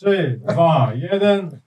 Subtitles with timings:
[0.00, 1.60] Trzy, dwa, jeden.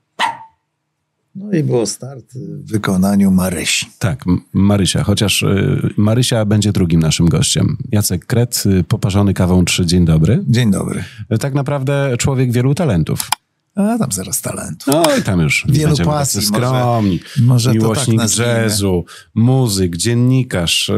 [1.35, 3.85] No i było start w wykonaniu Marysi.
[3.99, 7.77] Tak, Marysia, chociaż y, Marysia będzie drugim naszym gościem.
[7.91, 10.43] Jacek Kret, y, poparzony kawą 3, dzień dobry.
[10.47, 11.03] Dzień dobry.
[11.33, 13.29] Y, Tak naprawdę człowiek wielu talentów.
[13.75, 14.91] A tam zaraz talentu.
[14.91, 16.05] No i tam już Wielu pasji,
[16.41, 17.19] tacy może- skromni.
[17.41, 19.05] może to Miłośnik tak jazzu,
[19.35, 20.91] muzyk, dziennikarz,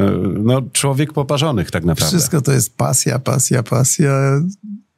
[0.43, 2.17] no człowiek poparzonych tak naprawdę.
[2.17, 4.11] Wszystko to jest pasja, pasja, pasja.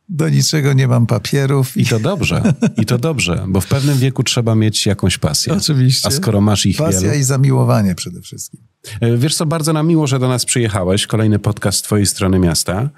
[0.10, 1.78] Do niczego nie mam papierów.
[1.78, 5.54] I to dobrze, i to dobrze, bo w pewnym wieku trzeba mieć jakąś pasję.
[5.54, 6.08] Oczywiście.
[6.08, 7.20] A skoro masz ich Pasja wielu...
[7.20, 8.60] i zamiłowanie przede wszystkim.
[9.02, 11.08] E, Wiesz co, bardzo nam miło, że do nas przyjechałeś.
[11.08, 12.90] Kolejny podcast z twojej strony miasta.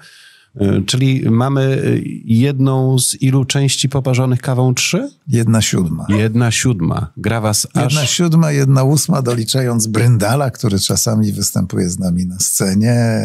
[0.56, 5.10] E, Czyli mamy e, jedną z ilu części poparzonych kawą trzy?
[5.28, 6.06] Jedna siódma.
[6.08, 7.12] Jedna siódma.
[7.16, 8.10] Gra was Jedna aż...
[8.10, 13.20] siódma, jedna ósma, doliczając Bryndala, który czasami występuje z nami na scenie.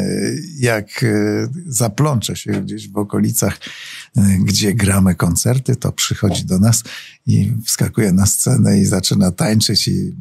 [0.59, 3.59] Jak e, zaplącze się gdzieś w okolicach,
[4.39, 6.83] gdzie gramy koncerty, to przychodzi do nas
[7.27, 10.15] i wskakuje na scenę i zaczyna tańczyć i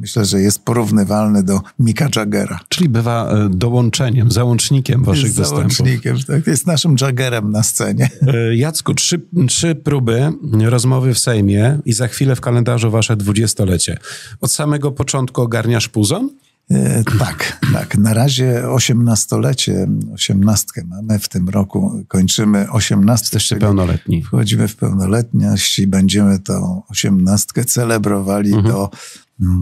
[0.00, 2.60] myślę, że jest porównywalny do Mika Jaggera.
[2.68, 5.72] Czyli bywa e, dołączeniem, załącznikiem waszych Jest występów.
[5.76, 6.46] załącznikiem, tak?
[6.46, 8.10] Jest naszym Jaggerem na scenie.
[8.26, 10.32] E, Jacku, trzy, trzy próby
[10.64, 13.98] rozmowy w Sejmie i za chwilę w kalendarzu wasze dwudziestolecie.
[14.40, 16.30] Od samego początku ogarniasz puzon?
[16.70, 17.98] E, tak, tak.
[17.98, 22.04] Na razie osiemnastolecie, osiemnastkę mamy w tym roku.
[22.08, 23.24] Kończymy osiemnastkę.
[23.36, 24.22] Jesteście pełnoletni.
[24.22, 28.74] Wchodzimy w pełnoletność i będziemy tą osiemnastkę celebrowali Mhm.
[28.74, 28.90] do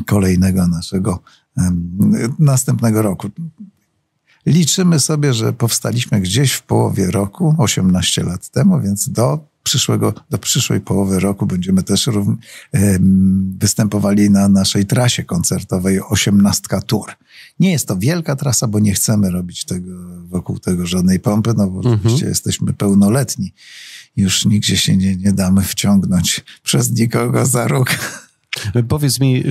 [0.06, 1.22] kolejnego naszego
[2.38, 3.30] następnego roku.
[4.46, 10.38] Liczymy sobie, że powstaliśmy gdzieś w połowie roku, 18 lat temu, więc do przyszłego, do
[10.38, 12.36] przyszłej połowy roku będziemy też równ,
[13.58, 17.10] występowali na naszej trasie koncertowej 18 Tour.
[17.60, 19.90] Nie jest to wielka trasa, bo nie chcemy robić tego,
[20.28, 23.52] wokół tego żadnej pompy, no bo oczywiście jesteśmy pełnoletni.
[24.16, 27.88] Już nigdzie się nie, nie damy wciągnąć przez nikogo za róg.
[28.88, 29.44] Powiedz mi,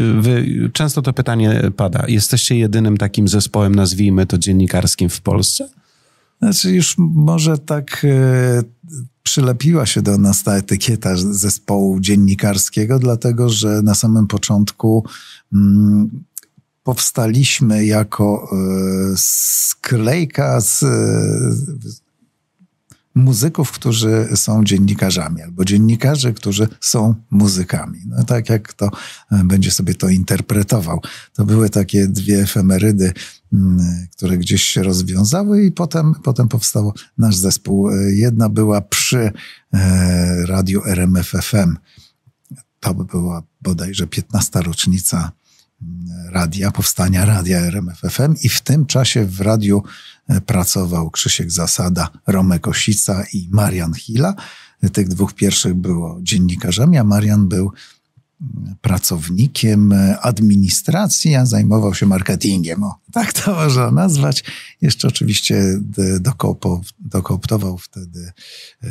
[0.73, 2.03] często to pytanie pada.
[2.08, 5.70] Jesteście jedynym takim zespołem, nazwijmy to dziennikarskim w Polsce?
[6.42, 8.64] Znaczy już może tak e,
[9.23, 15.05] przylepiła się do nas ta etykieta zespołu dziennikarskiego, dlatego że na samym początku
[15.54, 16.23] mm,
[16.83, 20.87] powstaliśmy jako e, sklejka z, e,
[23.17, 28.00] muzyków, którzy są dziennikarzami, albo dziennikarzy, którzy są muzykami.
[28.08, 28.92] No tak jak to
[29.32, 31.02] e, będzie sobie to interpretował.
[31.33, 33.14] To były takie dwie efemerydy,
[33.54, 37.89] mm, które gdzieś się rozwiązały i potem, potem powstał nasz zespół.
[37.89, 39.32] E, Jedna była przy
[39.73, 41.76] e, radiu RMF FM.
[42.80, 44.61] To by była bodajże 15.
[44.61, 45.32] rocznica
[46.30, 49.83] radia, powstania radia RMF FM i w tym czasie w radiu
[50.27, 54.36] e, pracował Krzysiek Zasada, Romek Osica i Marian Hila.
[54.93, 57.71] Tych dwóch pierwszych było dziennikarzami, a Marian był
[58.42, 62.83] mm, pracownikiem e, administracji, a zajmował się marketingiem.
[62.83, 64.43] O, tak to można nazwać.
[64.82, 65.80] Jeszcze oczywiście
[66.20, 68.32] dokopo- dokooptował wtedy
[68.83, 68.87] e,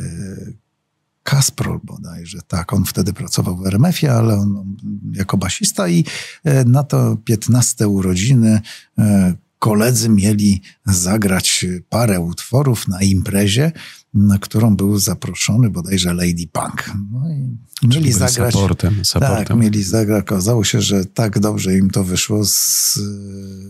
[1.27, 4.77] Kasprol bodajże, tak, on wtedy pracował w RMF-ie, ale on,
[5.13, 6.05] jako basista i
[6.43, 8.61] e, na to 15 urodziny
[8.97, 13.71] e, koledzy mieli zagrać parę utworów na imprezie,
[14.13, 16.91] na którą był zaproszony bodajże Lady Punk.
[17.11, 18.53] No i mieli zagrać...
[18.53, 19.59] supportem, Tak, supportem.
[19.59, 20.23] mieli zagrać.
[20.23, 22.45] Okazało się, że tak dobrze im to wyszło.
[22.45, 22.99] Z,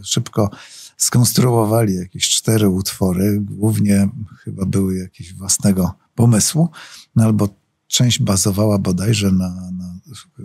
[0.03, 0.49] szybko
[0.97, 3.39] skonstruowali jakieś cztery utwory.
[3.41, 4.09] Głównie
[4.43, 6.69] chyba były jakieś własnego pomysłu,
[7.17, 7.49] no albo
[7.87, 9.99] część bazowała bodajże na, na
[10.39, 10.43] y,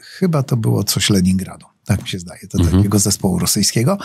[0.00, 1.66] chyba to było coś Leningradu.
[1.84, 2.40] Tak mi się zdaje.
[2.48, 3.98] To takiego zespołu rosyjskiego.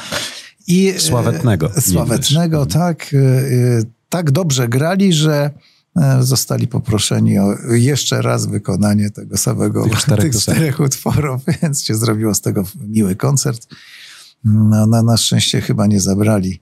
[0.68, 3.14] I, e, Sławetnego, nie Sławetnego, tak.
[3.14, 5.52] y, y, Tak dobrze grali, że
[5.96, 11.84] e, zostali poproszeni o jeszcze raz wykonanie tego samego, Tych czterech tych czterech utworów, więc
[11.84, 13.68] się zrobiło z tego miły koncert.
[14.44, 16.60] No, na, na szczęście chyba nie zabrali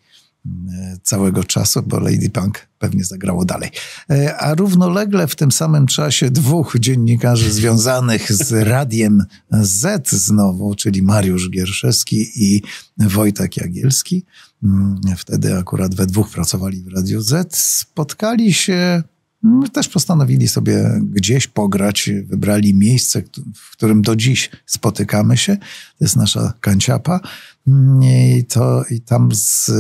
[1.04, 3.72] całego czasu, bo Lady Punk pewnie zagrało dalej.
[4.10, 11.02] E, A równolegle w tym samym czasie dwóch dziennikarzy związanych z Radiem Z znowu, czyli
[11.02, 12.62] Mariusz Gierszewski i
[12.98, 14.26] Wojtek Jagielski,
[14.64, 19.04] mm, wtedy akurat we dwóch pracowali w Radiu Z, spotkali się
[19.44, 23.24] mm, też postanowili sobie gdzieś pograć, wybrali miejsce,
[23.56, 25.58] w którym do dziś spotykamy się.
[25.98, 27.20] To jest nasza kanciapa.
[27.68, 29.72] Mm, I, to, i tam z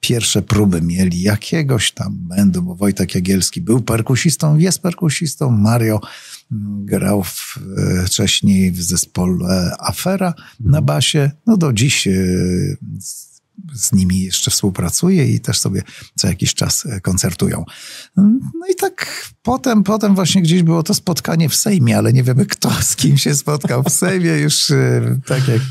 [0.00, 5.50] pierwsze próby mieli jakiegoś tam będu, bo Wojtek Jagielski był perkusistą, jest perkusistą.
[5.50, 6.00] Mario
[6.52, 11.30] mm, grał w, e, wcześniej w zespole Afera na basie.
[11.46, 12.12] No do dziś e,
[13.74, 15.82] z nimi jeszcze współpracuję i też sobie
[16.14, 17.64] co jakiś czas koncertują.
[18.16, 22.46] No i tak potem, potem właśnie gdzieś było to spotkanie w Sejmie, ale nie wiemy
[22.46, 24.30] kto z kim się spotkał w Sejmie.
[24.30, 24.72] Już
[25.26, 25.62] tak jak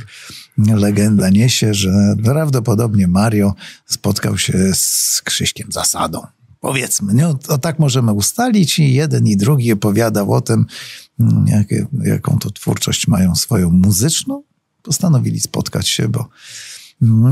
[0.76, 3.54] legenda niesie, że prawdopodobnie Mario
[3.86, 6.22] spotkał się z Krzyśkiem Zasadą.
[6.60, 10.66] Powiedzmy, no, to tak możemy ustalić i jeden i drugi opowiadał o tym,
[11.46, 11.68] jak,
[12.04, 14.44] jaką to twórczość mają swoją muzyczną.
[14.82, 16.30] Postanowili spotkać się, bo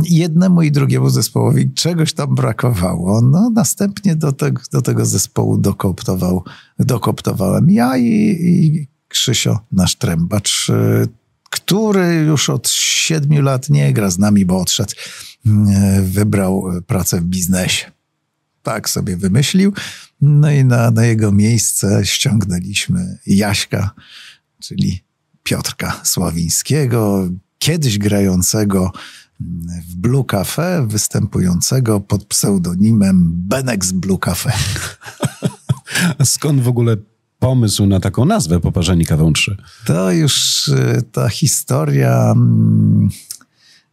[0.03, 3.21] jednemu i drugiemu zespołowi czegoś tam brakowało.
[3.21, 6.43] No, następnie do, te, do tego zespołu dokoptował,
[6.79, 10.71] dokoptowałem ja i, i Krzysio, nasz trębacz,
[11.49, 14.93] który już od siedmiu lat nie gra z nami, bo odszedł,
[16.01, 17.91] wybrał pracę w biznesie.
[18.63, 19.73] Tak sobie wymyślił.
[20.21, 23.91] No i na, na jego miejsce ściągnęliśmy Jaśka,
[24.59, 25.03] czyli
[25.43, 27.29] Piotrka Sławińskiego,
[27.59, 28.91] kiedyś grającego
[29.89, 34.53] w Blue Cafe, występującego pod pseudonimem Benex Blue Cafe.
[36.23, 36.97] Skąd w ogóle
[37.39, 39.57] pomysł na taką nazwę Poparzeni Kawą 3?
[39.85, 43.09] To już y, ta historia mm,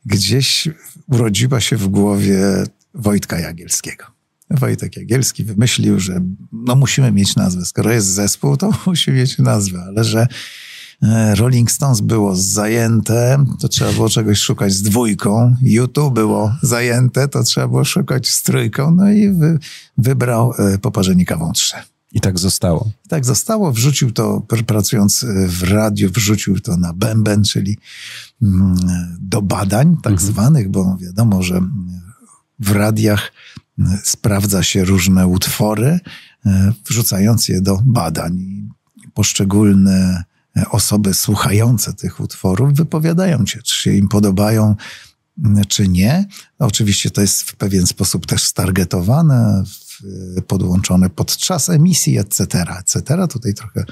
[0.06, 0.68] gdzieś
[1.08, 2.64] urodziła się w głowie
[2.94, 4.04] Wojtka Jagielskiego.
[4.50, 6.20] Wojtek Jagielski wymyślił, że
[6.52, 7.64] no musimy mieć nazwę.
[7.64, 10.26] Skoro jest zespół, to musi mieć nazwę, ale że
[11.02, 15.56] e, Rolling Stones było zajęte, to trzeba było czegoś szukać z dwójką.
[15.62, 18.90] YouTube było zajęte, to trzeba było szukać z trójką.
[18.90, 19.58] No i wy,
[19.98, 21.76] wybrał e, Poparzeni Kawą 3.
[22.14, 22.90] I tak zostało.
[23.06, 23.72] I tak zostało.
[23.72, 27.78] Wrzucił to, pracując e, w radiu, wrzucił to na bęben, czyli
[28.42, 28.76] mm,
[29.20, 30.32] do badań tak mhm.
[30.32, 31.60] zwanych, bo wiadomo, że
[32.58, 33.32] w radiach
[34.02, 36.00] sprawdza się różne utwory,
[36.46, 38.68] e, wrzucając je do badań.
[39.14, 40.24] Poszczególne
[40.56, 44.76] e, osoby słuchające tych utworów wypowiadają się, czy się im podobają,
[45.68, 46.26] czy nie.
[46.58, 49.64] Oczywiście to jest w pewien sposób też stargetowane,
[50.46, 53.28] podłączone podczas emisji, etc., etc.
[53.28, 53.84] Tutaj trochę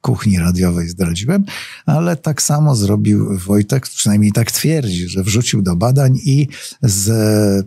[0.00, 1.44] kuchni radiowej zdradziłem,
[1.86, 6.48] ale tak samo zrobił Wojtek, przynajmniej tak twierdzi, że wrzucił do badań i
[6.82, 7.66] z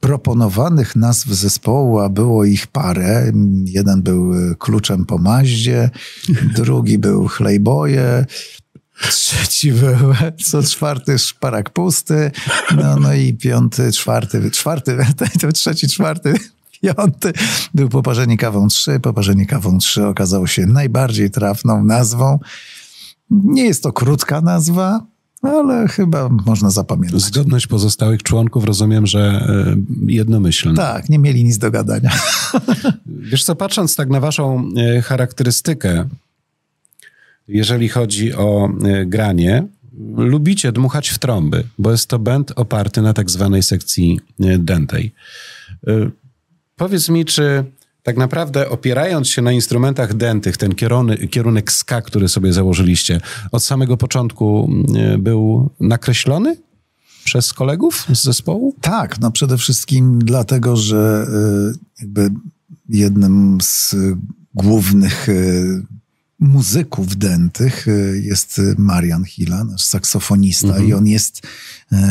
[0.00, 3.32] proponowanych nazw zespołu, a było ich parę.
[3.64, 5.90] Jeden był e, kluczem po maździe,
[6.56, 8.26] drugi był chlejboje,
[9.10, 10.14] trzeci był
[10.44, 12.30] co czwarty szparak pusty,
[12.76, 14.98] no, no i piąty, czwarty, czwarty,
[15.40, 16.34] to trzeci, czwarty,
[16.80, 17.32] piąty
[17.74, 19.00] był Poparzenie kawą 3.
[19.00, 22.38] Poparzenie kawą 3 okazało się najbardziej trafną nazwą.
[23.30, 25.06] Nie jest to krótka nazwa,
[25.42, 27.20] ale chyba można zapamiętać.
[27.20, 30.74] Zgodność pozostałych członków rozumiem, że e, jednomyślna.
[30.74, 32.10] Tak, nie mieli nic do gadania.
[33.30, 36.08] Wiesz co, patrząc tak na waszą e, charakterystykę,
[37.48, 39.66] jeżeli chodzi o e, granie,
[40.16, 44.20] lubicie dmuchać w trąby, bo jest to band oparty na tak zwanej sekcji
[44.58, 45.12] dętej.
[46.80, 47.64] Powiedz mi, czy
[48.02, 53.20] tak naprawdę opierając się na instrumentach dętych, ten kierunek, kierunek ska, który sobie założyliście,
[53.52, 56.56] od samego początku mm, był nakreślony
[57.24, 58.74] przez kolegów z zespołu?
[58.80, 61.26] Tak, no przede wszystkim dlatego, że
[61.74, 62.30] y, jakby
[62.88, 63.96] jednym z
[64.54, 65.82] głównych y,
[66.40, 70.88] muzyków dętych y, jest Marian Hila, nasz saksofonista mhm.
[70.88, 71.42] i on jest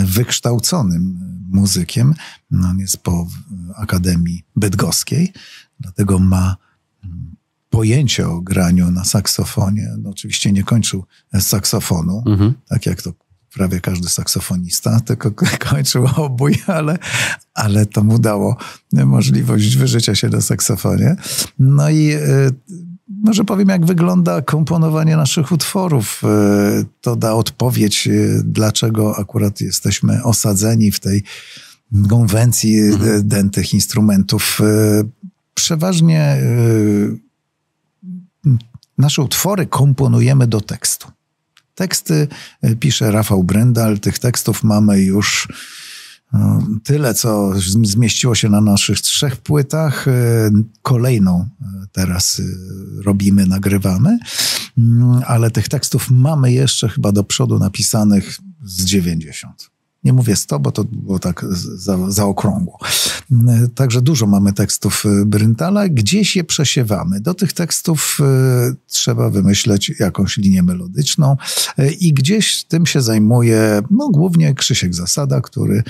[0.05, 2.13] wykształconym muzykiem.
[2.51, 3.27] No, on jest po
[3.75, 5.33] Akademii Bydgoskiej,
[5.79, 6.57] dlatego ma
[7.03, 7.35] mm,
[7.69, 9.95] pojęcie o graniu na saksofonie.
[9.97, 11.05] No, oczywiście nie kończył
[11.39, 12.53] saksofonu, mhm.
[12.67, 13.13] tak jak to
[13.53, 15.31] prawie każdy saksofonista, tylko
[15.69, 16.97] kończył obój, ale,
[17.53, 18.57] ale to mu dało
[18.93, 21.15] możliwość wyżycia się na saksofonie.
[21.59, 22.51] No i y,
[23.09, 26.21] może powiem, jak wygląda komponowanie naszych utworów.
[26.81, 31.23] Y, to da odpowiedź, y, dlaczego akurat jesteśmy osadzeni w tej
[32.09, 33.27] konwencji mhm.
[33.27, 34.61] dętych instrumentów
[35.53, 36.37] przeważnie
[38.97, 41.11] nasze utwory komponujemy do tekstu.
[41.75, 42.27] Teksty
[42.79, 45.47] pisze Rafał Brendal, tych tekstów mamy już
[46.83, 47.51] tyle, co
[47.83, 50.05] zmieściło się na naszych trzech płytach.
[50.81, 51.49] Kolejną
[51.91, 52.41] teraz
[53.05, 54.19] robimy, nagrywamy,
[54.77, 59.78] mm, ale tych tekstów mamy jeszcze chyba do przodu napisanych z 90.
[60.03, 62.79] Nie mówię 100, bo to było tak za, zaokrągło.
[63.75, 67.21] Także dużo mamy tekstów y, Bryntala, gdzieś je przesiewamy.
[67.21, 68.17] Do tych tekstów
[68.71, 71.37] y, trzeba wymyśleć jakąś linię melodyczną
[71.79, 75.83] y, i gdzieś tym się zajmuje no, głównie Krzysiek Zasada, który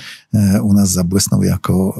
[0.62, 1.98] u nas zabłysnął jako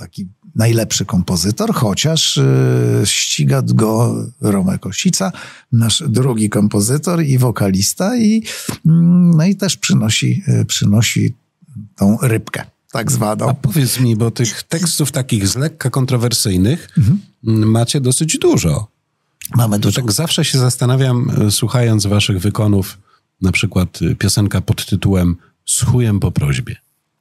[0.00, 5.32] taki najlepszy kompozytor, chociaż y, ściga go Romek Osica,
[5.72, 8.42] nasz drugi kompozytor i wokalista i,
[8.86, 11.34] mm, no i też przynosi, y, przynosi
[11.96, 13.54] tą rybkę tak A zwaną.
[13.54, 17.20] powiedz mi, bo tych tekstów takich z lekka kontrowersyjnych Mhm.
[17.46, 18.86] m, macie dosyć dużo.
[19.56, 20.00] Mamy dużo.
[20.02, 22.98] tak zawsze się zastanawiam, e, słuchając waszych wykonów,
[23.42, 26.76] na przykład y, piosenka pod tytułem Z chujem po prośbie.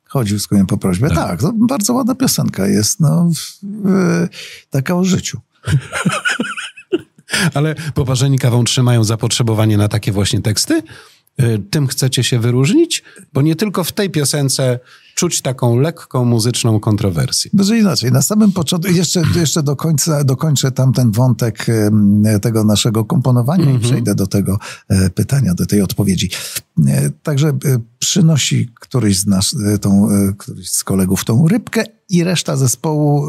[0.09, 1.09] Chodził z kołem po prośbie.
[1.09, 2.99] Tak, to bardzo ładna piosenka jest.
[2.99, 4.27] No, w, w,
[4.69, 5.39] taka o życiu.
[7.53, 10.83] Ale poparzeni kawą trzymają zapotrzebowanie na takie właśnie teksty?
[11.41, 13.03] Y, Tym chcecie się wyróżnić?
[13.33, 14.79] Bo nie tylko w tej piosence
[15.19, 17.51] czuć taką lekką muzyczną kontrowersję.
[17.53, 21.65] Może inaczej, na samym początku, jeszcze, jeszcze do końca, dokończę tamten wątek
[22.41, 24.59] tego naszego komponowania i przejdę do tego
[24.89, 26.29] e, pytania, do tej odpowiedzi.
[26.87, 27.53] E, Także e,
[27.99, 30.07] przynosi któryś z nas, tą,
[30.37, 33.27] któryś z kolegów tą rybkę i reszta zespołu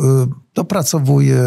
[0.54, 1.42] dopracowuje,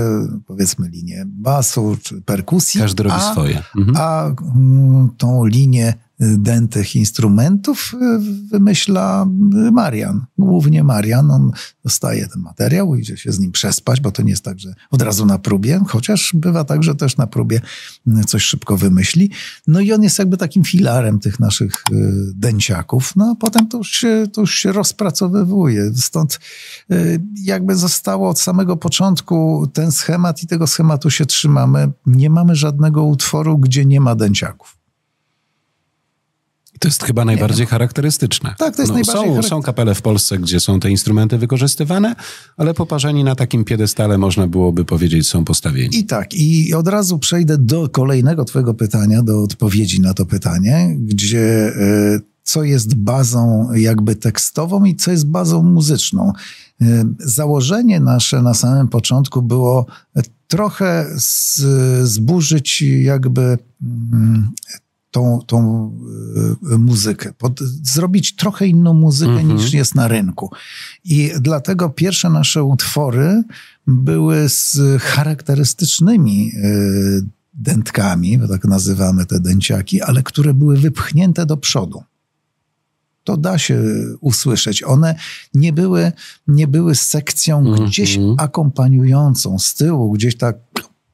[0.47, 2.81] powiedzmy, linię basu czy perkusji.
[2.81, 3.63] Każdy robi a, swoje.
[3.77, 3.97] Mhm.
[3.97, 8.19] A mm, tą linię dętych instrumentów y,
[8.51, 9.27] wymyśla
[9.71, 10.25] Marian.
[10.37, 11.31] Głównie Marian.
[11.31, 11.51] On
[11.83, 15.01] dostaje ten materiał, idzie się z nim przespać, bo to nie jest tak, że od
[15.01, 17.61] razu na próbie, chociaż bywa tak, że też na próbie
[18.07, 19.31] y, coś szybko wymyśli.
[19.67, 23.15] No i on jest jakby takim filarem tych naszych y, dęciaków.
[23.15, 25.91] No a potem to już się, to już się rozpracowywuje.
[25.95, 26.39] Stąd
[27.43, 31.91] jakby zostało od samego początku ten schemat i tego schematu się trzymamy.
[32.05, 34.82] Nie mamy żadnego utworu, gdzie nie ma dęciaków.
[36.83, 38.55] To jest chyba najbardziej charakterystyczne.
[38.57, 42.15] Tak, to jest no, najbardziej są, są kapele w Polsce, gdzie są te instrumenty wykorzystywane,
[42.57, 45.97] ale poparzeni na takim piedestale można byłoby powiedzieć są postawieni.
[45.97, 50.95] I tak, i od razu przejdę do kolejnego Twojego pytania, do odpowiedzi na to pytanie,
[50.99, 56.31] gdzie e, co jest bazą jakby tekstową i co jest bazą muzyczną.
[56.81, 59.85] E, Założenie nasze na samym początku było
[60.47, 61.61] trochę z,
[62.09, 64.51] zburzyć jakby mm,
[65.13, 65.91] tą, tą
[66.73, 70.51] e, muzykę, pod, zrobić trochę inną muzykę niż jest na rynku.
[71.05, 73.43] I dlatego pierwsze nasze utwory
[73.87, 76.69] były z charakterystycznymi e,
[77.53, 82.03] dętkami, bo tak nazywamy te dęciaki, ale które były wypchnięte do przodu.
[83.23, 83.81] To da się
[84.21, 84.83] usłyszeć.
[84.83, 85.15] One
[85.53, 86.11] nie były,
[86.47, 87.85] nie były sekcją Mhm.
[87.85, 90.55] gdzieś akompaniującą z tyłu, gdzieś tak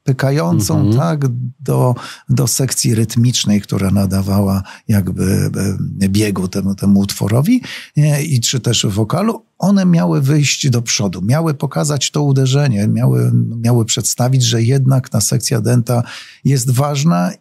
[0.09, 0.97] pykającą Mhm.
[0.97, 1.95] tak do,
[2.29, 5.51] do sekcji rytmicznej, która nadawała jakby
[6.01, 7.61] e, biegu temu, temu utworowi
[7.97, 13.31] e, i czy też wokalu, one miały wyjść do przodu, miały pokazać to uderzenie, miały,
[13.61, 16.03] miały przedstawić, że jednak ta sekcja denta
[16.45, 17.31] jest ważna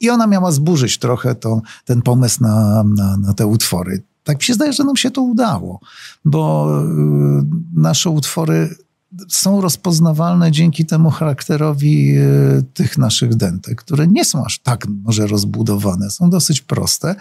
[0.00, 4.02] i ona miała zburzyć trochę to, ten pomysł na, na, na te utwory.
[4.24, 5.80] Tak mi się zdaje, że nam się to udało,
[6.24, 8.76] bo y, nasze utwory
[9.28, 15.26] są rozpoznawalne dzięki temu charakterowi y, tych naszych dentek, które nie są aż tak może
[15.26, 17.14] rozbudowane, są dosyć proste,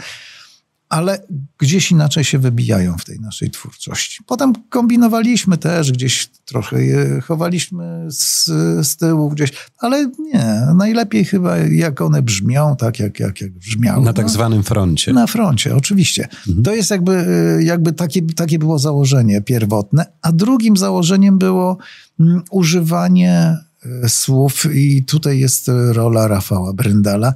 [0.89, 1.27] ale
[1.57, 4.23] gdzieś inaczej się wybijają w tej naszej twórczości.
[4.27, 8.45] Potem kombinowaliśmy też, gdzieś trochę je chowaliśmy z,
[8.87, 14.05] z tyłu gdzieś, ale nie, najlepiej chyba jak one brzmią, tak jak, jak, jak brzmiały.
[14.05, 14.29] Na tak No.
[14.29, 15.13] zwanym froncie.
[15.13, 16.27] Na froncie, oczywiście.
[16.63, 17.25] To jest jakby,
[17.63, 21.77] jakby takie, takie było założenie pierwotne, a drugim założeniem było
[22.19, 23.57] mm, używanie
[24.05, 27.33] y, słów i tutaj jest rola Rafała Bryndala.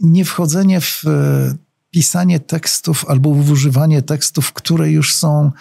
[0.00, 5.52] Nie wchodzenie w y, pisanie tekstów albo używanie tekstów, które już są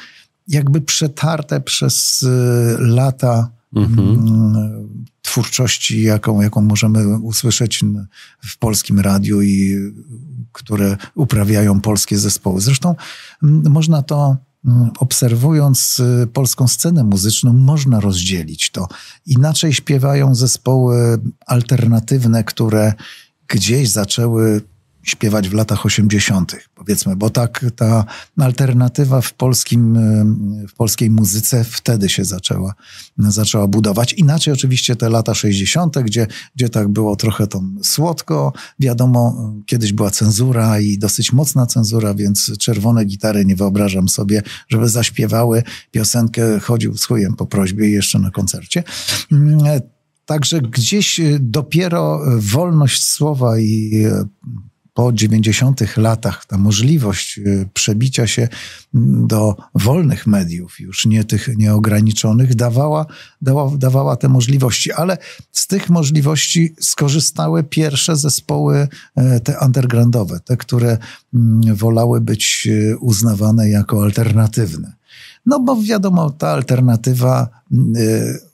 [0.47, 2.27] jakby przetarte przez y,
[2.79, 7.81] lata mm, twórczości, jaką, jaką możemy usłyszeć
[8.45, 9.77] w polskim radiu i
[10.51, 12.61] które uprawiają polskie zespoły.
[12.61, 12.95] Zresztą
[13.41, 14.37] można to
[14.99, 18.87] obserwując y, polską scenę muzyczną, można rozdzielić to.
[19.25, 22.93] Inaczej śpiewają zespoły alternatywne, które
[23.47, 24.61] gdzieś zaczęły
[25.03, 28.05] śpiewać w latach 80., powiedzmy, bo tak ta
[28.37, 29.97] alternatywa w, polskim,
[30.67, 32.73] w polskiej muzyce wtedy się zaczęła,
[33.17, 34.13] zaczęła budować.
[34.13, 38.53] Inaczej oczywiście te lata 60., gdzie, gdzie tak było trochę tam słodko.
[38.79, 44.89] Wiadomo, kiedyś była cenzura i dosyć mocna cenzura, więc czerwone gitary nie wyobrażam sobie, żeby
[44.89, 48.83] zaśpiewały piosenkę Chodził z chujem po prośbie jeszcze na koncercie.
[50.25, 54.05] Także gdzieś dopiero wolność słowa i
[54.93, 58.47] po 90 latach ta możliwość y, przebicia się
[58.95, 63.05] mm, do wolnych mediów, już nie tych nieograniczonych, dawała,
[63.41, 65.17] dała, dawała te możliwości, ale
[65.51, 70.97] z tych możliwości skorzystały pierwsze zespoły, e, te undergroundowe, te, które
[71.33, 74.93] mm, wolały być y, uznawane jako alternatywne.
[75.45, 77.47] No bo wiadomo, ta alternatywa
[77.97, 78.52] y,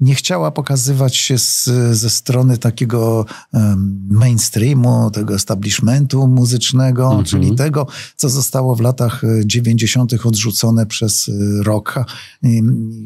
[0.00, 7.24] nie chciała pokazywać się z, ze strony takiego um, mainstreamu, tego establishmentu muzycznego, Mhm.
[7.24, 7.86] czyli tego,
[8.16, 10.12] co zostało w latach e, 90.
[10.26, 11.94] odrzucone przez e, rock,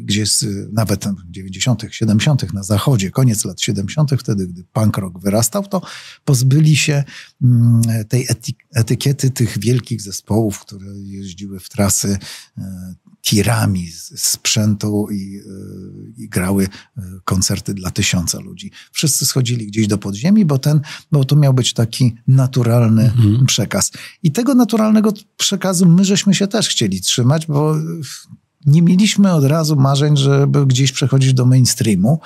[0.03, 2.53] gdzie jest e, nawet tam w 90., 70.
[2.53, 5.81] na zachodzie, koniec lat 70., wtedy, gdy punk rock wyrastał, to
[6.25, 7.03] pozbyli się
[7.43, 12.17] mm, tej ety- etykiety tych wielkich zespołów, które jeździły w trasy
[12.57, 18.71] e, tirami z sprzętu i, e, i grały e, koncerty dla tysiąca ludzi.
[18.91, 23.45] Wszyscy schodzili gdzieś do podziemi, bo, ten, bo to miał być taki naturalny Mhm.
[23.45, 23.91] przekaz.
[24.23, 27.75] I tego naturalnego przekazu my żeśmy się też chcieli trzymać, bo
[28.65, 32.19] nie mieliśmy od razu marzeń, żeby gdzieś przechodzić do mainstreamu.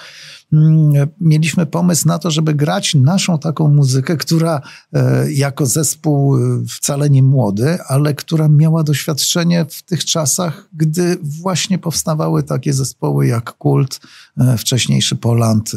[0.54, 4.62] Mm, Mieliśmy pomysł na to, żeby grać naszą taką muzykę, która
[4.94, 6.40] e, jako zespół e,
[6.70, 13.28] wcale nie młody, ale która miała doświadczenie w tych czasach, gdy właśnie powstawały takie zespoły
[13.28, 14.00] jak Kult,
[14.38, 15.72] e, wcześniejszy Poland,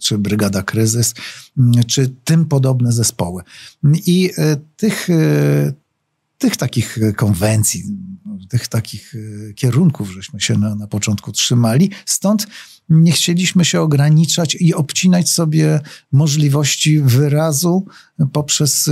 [0.00, 1.14] czy Brygada Kryzys,
[1.86, 3.42] czy tym podobne zespoły.
[4.06, 4.30] I
[4.76, 5.08] tych,
[6.38, 7.84] tych takich e, konwencji,
[8.48, 9.14] tych takich
[9.50, 11.90] e, kierunków, żeśmy się na, na początku trzymali.
[12.06, 12.46] Stąd
[12.88, 15.80] nie chcieliśmy się ograniczać i obcinać sobie
[16.12, 17.86] możliwości wyrazu
[18.32, 18.90] poprzez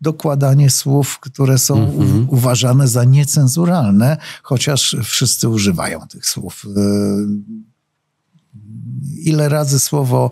[0.00, 2.28] dokładanie słów, które są Mhm.
[2.28, 6.66] u- uważane za niecenzuralne, chociaż wszyscy używają tych słów.
[6.76, 6.80] E,
[9.24, 10.30] Ile razy słowo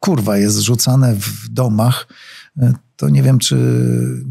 [0.00, 2.06] kurwa jest rzucane w domach,
[2.96, 3.56] to nie wiem, czy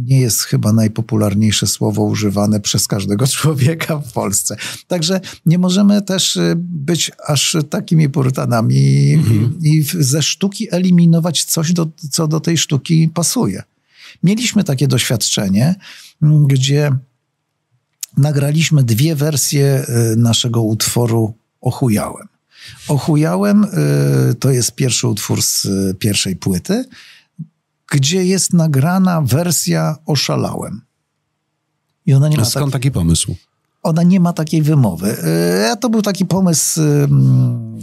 [0.05, 4.55] nie jest chyba najpopularniejsze słowo używane przez każdego człowieka w Polsce.
[4.87, 9.59] Także nie możemy też e, być aż takimi purytanami Mhm.
[9.61, 13.63] i ze sztuki eliminować coś, do, co do tej sztuki pasuje.
[14.23, 15.75] Mieliśmy takie doświadczenie,
[16.21, 16.91] gdzie
[18.17, 22.27] nagraliśmy dwie wersje e, naszego utworu Ochujałem.
[22.87, 26.85] Ochujałem y, to jest pierwszy utwór z y, pierwszej płyty,
[27.91, 30.81] gdzie jest nagrana wersja Oszalałem.
[32.05, 33.35] I ona nie ma, tak, Skąd taki pomysł?
[33.83, 35.17] ona nie ma takiej wymowy.
[35.73, 37.79] Y, To był taki pomysł ym,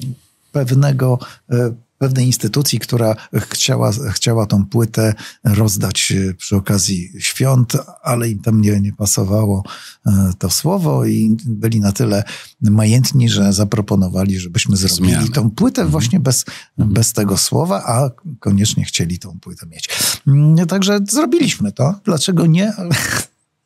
[0.53, 1.19] pewnego,
[1.53, 8.39] y, pewnej instytucji, która chciała, chciała tą płytę rozdać y, przy okazji świąt, ale im
[8.39, 9.65] tam nie, nie pasowało
[10.07, 12.25] y, to słowo i byli na tyle
[12.61, 15.29] majętni, że zaproponowali, żebyśmy zrobili Zmiany.
[15.29, 16.45] tą płytę właśnie bez,
[16.79, 19.89] bez tego słowa, a koniecznie chcieli tą płytę mieć.
[20.27, 21.95] Mm, Także zrobiliśmy to.
[22.05, 22.73] Dlaczego nie?
[22.77, 22.91] Ale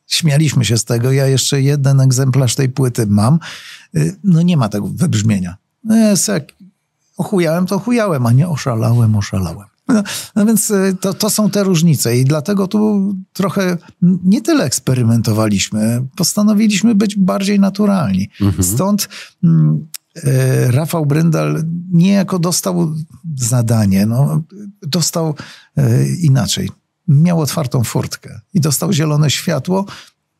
[0.07, 1.11] Śmialiśmy się z tego.
[1.11, 3.39] Ja jeszcze jeden egzemplarz tej płyty mam.
[3.95, 5.57] Y, No nie ma tego wybrzmienia.
[5.89, 6.31] Jest
[7.19, 9.67] ochujałem, to chujałem, a nie oszalałem, oszalałem.
[9.87, 10.03] No,
[10.35, 16.07] no więc y, to, to są te różnice i dlatego tu trochę nie tyle eksperymentowaliśmy,
[16.15, 18.29] postanowiliśmy być bardziej naturalni.
[18.63, 19.09] Stąd
[19.43, 19.87] mm,
[20.23, 22.95] e, Rafał Bryndal niejako dostał
[23.35, 24.41] zadanie, no,
[24.81, 25.35] dostał
[25.77, 26.69] e, inaczej.
[27.07, 29.85] Miał otwartą furtkę i dostał zielone światło.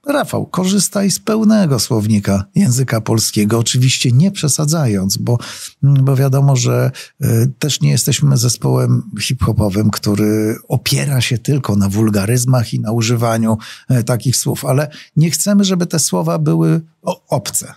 [0.09, 5.37] Rafał, korzystaj z pełnego słownika języka polskiego, oczywiście nie przesadzając, bo,
[5.81, 6.91] bo wiadomo, że
[7.21, 13.57] e, też nie jesteśmy zespołem hip-hopowym, który opiera się tylko na wulgaryzmach i na używaniu
[13.89, 16.81] e, takich słów, ale nie chcemy, żeby te słowa były
[17.27, 17.73] obce.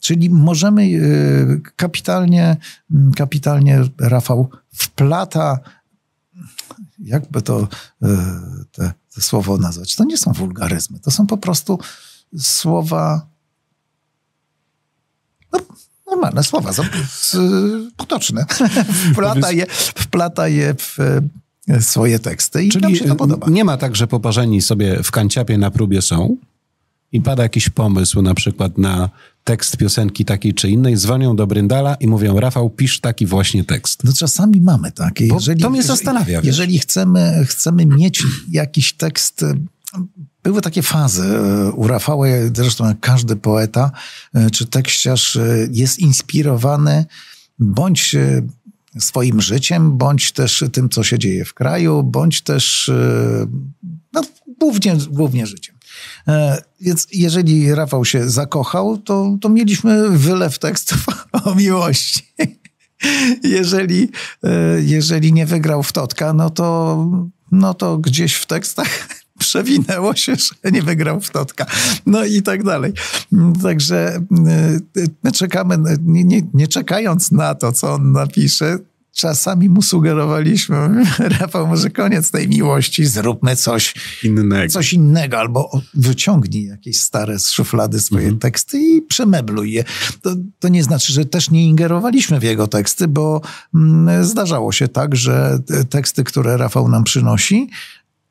[0.00, 0.90] Czyli możemy e,
[1.76, 2.56] kapitalnie,
[2.90, 5.58] m, kapitalnie Rafał wplata,
[6.98, 7.68] jakby to
[8.72, 11.78] te, te słowo nazwać, to nie są wulgaryzmy, to są po prostu
[12.38, 13.26] słowa,
[15.52, 15.58] no,
[16.06, 16.72] normalne słowa,
[17.96, 18.46] potoczne.
[19.12, 20.96] wplata, je, wplata je w
[21.68, 23.46] e, swoje teksty i nam Czyli się to podoba.
[23.50, 26.36] nie ma tak, że poparzeni sobie w kanciapie na próbie są
[27.12, 29.10] i pada jakiś pomysł na przykład na
[29.44, 34.04] tekst piosenki takiej czy innej, dzwonią do Bryndala i mówią, Rafał, pisz taki właśnie tekst.
[34.04, 35.26] No czasami mamy takie.
[35.26, 36.46] Bo Jeżeli, to mnie jeżeli- zastanawia, wiesz.
[36.46, 39.42] Jeżeli chcemy, chcemy mieć jakiś tekst.
[39.42, 39.54] e,
[40.42, 42.26] Były takie fazy e, u Rafała,
[42.56, 43.90] zresztą jak każdy poeta
[44.34, 45.38] e, czy tekściarz
[45.70, 47.04] jest inspirowany
[47.58, 48.16] bądź
[48.98, 52.90] swoim życiem, bądź też tym, co się dzieje w kraju, bądź też
[54.12, 54.22] no,
[54.60, 55.74] głównie, głównie życiem.
[56.28, 61.06] E, Więc jeżeli Rafał się zakochał, to, to mieliśmy wylew tekstów
[61.44, 62.22] o miłości.
[63.42, 64.08] Jeżeli,
[64.44, 67.06] e, jeżeli nie wygrał w Totka, no to,
[67.52, 69.08] no to gdzieś w tekstach
[69.38, 71.66] przewinęło się, że nie wygrał w Totka.
[72.06, 72.92] No i tak dalej.
[73.62, 74.20] Także e,
[75.22, 78.78] my czekamy, nie, nie, nie czekając na to, co on napisze,
[79.12, 81.04] czasami mu sugerowaliśmy,
[81.40, 83.94] Rafał, może koniec tej miłości, zróbmy coś
[84.24, 88.38] innego, coś innego albo wyciągnij jakieś stare z szuflady swoje mhm.
[88.38, 89.84] teksty i przemebluj je.
[90.22, 93.40] To, to, nie znaczy, że też nie ingerowaliśmy w jego teksty, bo
[93.74, 95.58] mm, zdarzało się tak, że
[95.90, 97.70] teksty, które Rafał nam przynosi,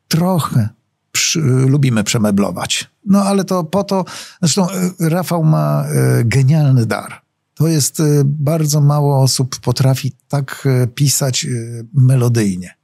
[0.07, 0.69] trochę
[1.11, 2.89] przy, lubimy przemeblować.
[3.05, 4.05] No ale to po to,
[4.41, 7.28] zresztą e, Rafał ma e, genialny dar
[7.59, 12.79] to jest y, bardzo mało osób potrafi tak y, pisać y, melodyjnie.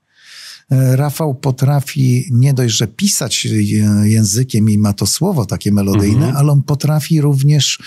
[0.69, 3.47] Rafał potrafi nie dość, że pisać
[4.03, 6.37] językiem i ma to słowo takie melodyjne, mhm.
[6.37, 7.79] ale on potrafi również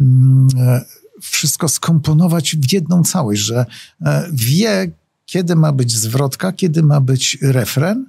[0.00, 0.84] mm, e,
[1.20, 3.66] wszystko skomponować w jedną całość, że
[4.02, 4.90] e, wie,
[5.26, 8.06] kiedy ma być zwrotka, kiedy ma być refren,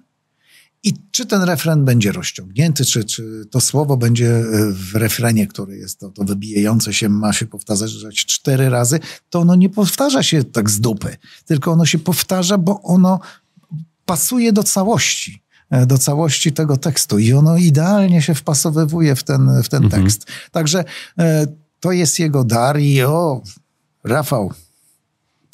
[0.87, 5.77] i czy ten refren będzie rozciągnięty, czy, czy to słowo będzie e, w refrenie, który
[5.77, 10.43] jest to, to wybijające się, ma się powtarzać cztery razy, to ono nie powtarza się
[10.43, 13.19] tak z dupy, tylko ono się powtarza, bo ono
[14.05, 19.63] pasuje do całości e, do całości tego tekstu i ono idealnie się wpasowywuje w ten,
[19.63, 20.03] w ten mhm.
[20.03, 20.25] tekst.
[20.51, 20.83] Także
[21.19, 21.47] e,
[21.79, 23.41] to jest jego dar i o,
[24.03, 24.53] Rafał,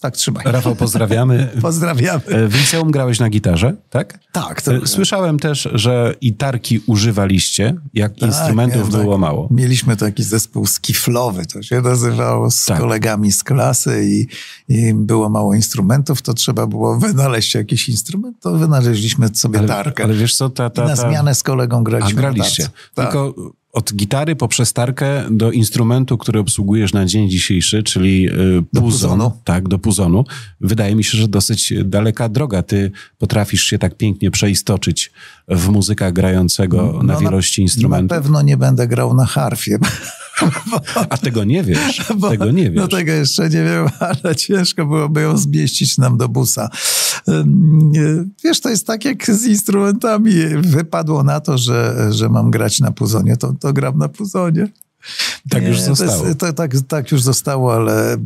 [0.03, 0.43] tak, trzymaj.
[0.45, 1.49] Rafał, pozdrawiamy.
[1.61, 2.21] pozdrawiamy.
[2.27, 4.19] E, w liceum grałeś na gitarze, tak?
[4.31, 4.61] Tak.
[4.61, 4.75] To...
[4.75, 9.01] E, słyszałem też, że gitarki używaliście, jak tak, instrumentów tak.
[9.01, 9.47] było mało.
[9.51, 12.79] Mieliśmy taki zespół skiflowy, to się nazywało, z tak.
[12.79, 14.27] kolegami z klasy i,
[14.69, 20.03] i, było mało instrumentów, to trzeba było wynaleźć jakiś instrument, to wynaleźliśmy sobie ale, tarkę.
[20.03, 20.87] Ale wiesz co, ta, ta, ta...
[20.87, 22.19] na zmianę z kolegą graliśmy.
[22.19, 22.67] A graliście.
[22.95, 23.33] Tylko
[23.73, 29.31] od gitary po przestarkę do instrumentu, który obsługujesz na dzień dzisiejszy, czyli y, do puzonu.
[29.43, 30.25] Tak, do puzonu.
[30.61, 32.63] Wydaje mi się, że dosyć daleka droga.
[32.63, 35.11] Ty potrafisz się tak pięknie przeistoczyć
[35.47, 38.17] w muzyka grającego no, na wielości instrumentów.
[38.17, 39.79] Na pewno nie będę grał na harfie.
[41.09, 42.05] A tego nie wiesz.
[42.17, 42.81] Bo, tego nie wiesz.
[42.81, 43.87] No tego jeszcze nie wiem,
[44.23, 46.69] ale ciężko byłoby ją zmieścić nam do busa.
[48.43, 50.33] Wiesz, to jest tak jak z instrumentami.
[50.57, 54.67] Wypadło na to, że, że mam grać na puzonie, to, to gram na puzonie.
[55.49, 56.27] Tak już zostało.
[56.27, 58.17] Jest, to, tak, tak już zostało, ale e,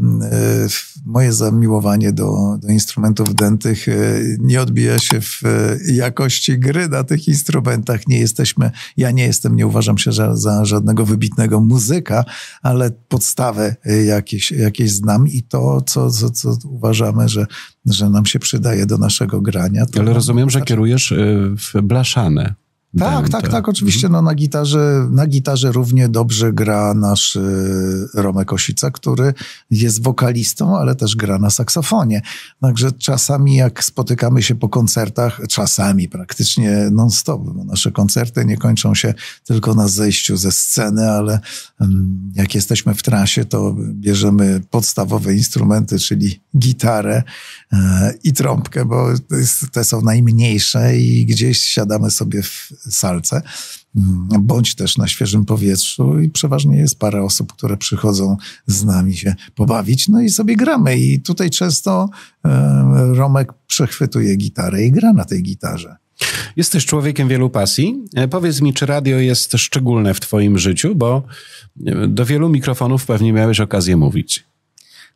[1.06, 3.94] moje zamiłowanie do, do instrumentów dętych e,
[4.40, 8.08] nie odbija się w e, jakości gry na tych instrumentach.
[8.08, 12.26] Nie jesteśmy, ja nie jestem, nie uważam się za, za żadnego wybitnego muzyka,
[12.62, 17.46] ale podstawę jakieś, jakieś znam i to, co, co, co uważamy, że,
[17.86, 19.86] że nam się przydaje do naszego grania.
[20.00, 21.14] ale rozumiem, że kierujesz
[21.58, 22.67] w blaszane.
[23.00, 24.10] Tak, tak, tak, oczywiście.
[24.10, 29.34] No, na, gitarze, na gitarze równie dobrze gra nasz y, Romek Osica, który
[29.72, 32.22] jest wokalistą, ale też gra na saksofonie.
[32.62, 38.96] Także czasami jak spotykamy się po koncertach, czasami praktycznie non-stop, bo nasze koncerty nie kończą
[38.96, 41.40] się tylko na zejściu ze sceny, ale
[41.82, 47.24] mm, jak jesteśmy w trasie, to bierzemy podstawowe instrumenty, czyli gitarę
[47.74, 47.78] y,
[48.24, 49.08] i trąbkę, bo
[49.72, 53.42] te są najmniejsze i gdzieś siadamy sobie w salce,
[53.96, 59.16] mm, bądź też na świeżym powietrzu i przeważnie jest parę osób, które przychodzą z nami
[59.16, 62.10] się pobawić, no i sobie gramy i tutaj często
[62.46, 62.50] e,
[63.14, 65.96] Romek przechwytuje gitarę i gra na tej gitarze.
[66.56, 67.96] Jesteś człowiekiem wielu pasji.
[68.16, 71.24] E, powiedz mi, czy radio jest szczególne w Twoim życiu, bo
[72.08, 74.46] do wielu mikrofonów pewnie miałeś okazję mówić.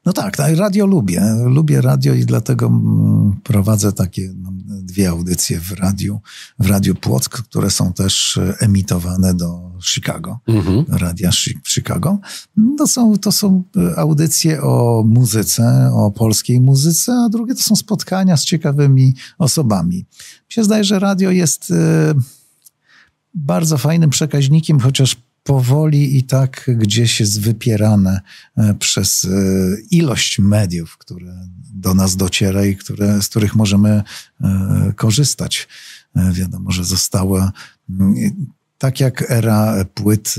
[0.06, 1.22] No tak, tak, radio lubię.
[1.46, 6.20] Lubię radio i dlatego mm, prowadzę takie no, dwie audycje w radiu,
[6.60, 10.86] w Radiu Płock, które są też e, emitowane do Chicago, mhm.
[10.90, 11.30] radia
[11.68, 12.20] Chicago.
[12.78, 17.76] To są, to są e, audycje o muzyce, o polskiej muzyce, a drugie to są
[17.76, 19.96] spotkania z ciekawymi osobami.
[19.98, 20.06] Mi
[20.50, 22.14] się zdaje, że radio jest e,
[23.34, 28.22] bardzo fajnym przekaźnikiem, chociaż powoli i tak gdzieś jest wypierane
[28.58, 29.30] e, przez e,
[29.92, 34.04] ilość mediów, które do nas dociera i które, z których możemy
[34.42, 35.68] e, korzystać.
[36.32, 37.52] Wiadomo, że została
[38.78, 40.36] tak jak era płyt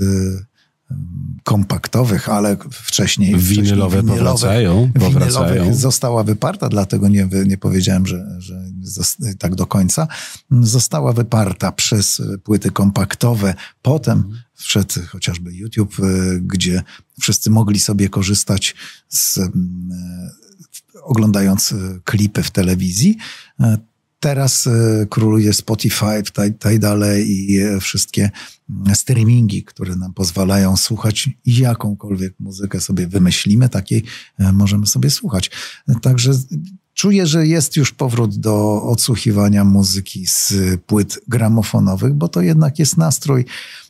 [1.45, 5.75] kompaktowych, ale wcześniej winylowe, wcześniej powracają, powracają.
[5.75, 8.63] została wyparta, dlatego nie, nie powiedziałem, że, że
[9.39, 10.09] tak do końca.
[10.51, 13.55] Została wyparta przez płyty kompaktowe.
[13.83, 14.43] Potem mhm.
[14.55, 16.83] wszedł chociażby YouTube, y, gdzie
[17.21, 18.75] wszyscy mogli sobie korzystać
[19.09, 19.51] z, y,
[21.03, 23.17] oglądając y, klipy w telewizji.
[24.23, 26.23] Teraz e, króluje Spotify,
[26.59, 28.31] tak dalej i e, wszystkie
[28.71, 34.05] mm, streamingi, które nam pozwalają słuchać jakąkolwiek muzykę sobie wymyślimy, takiej
[34.39, 35.51] e, możemy sobie słuchać.
[36.03, 36.33] Także
[36.95, 40.55] czuję, że jest już powrót do odsłuchiwania muzyki z
[40.87, 43.45] płyt gramofonowych, bo to jednak jest nastrój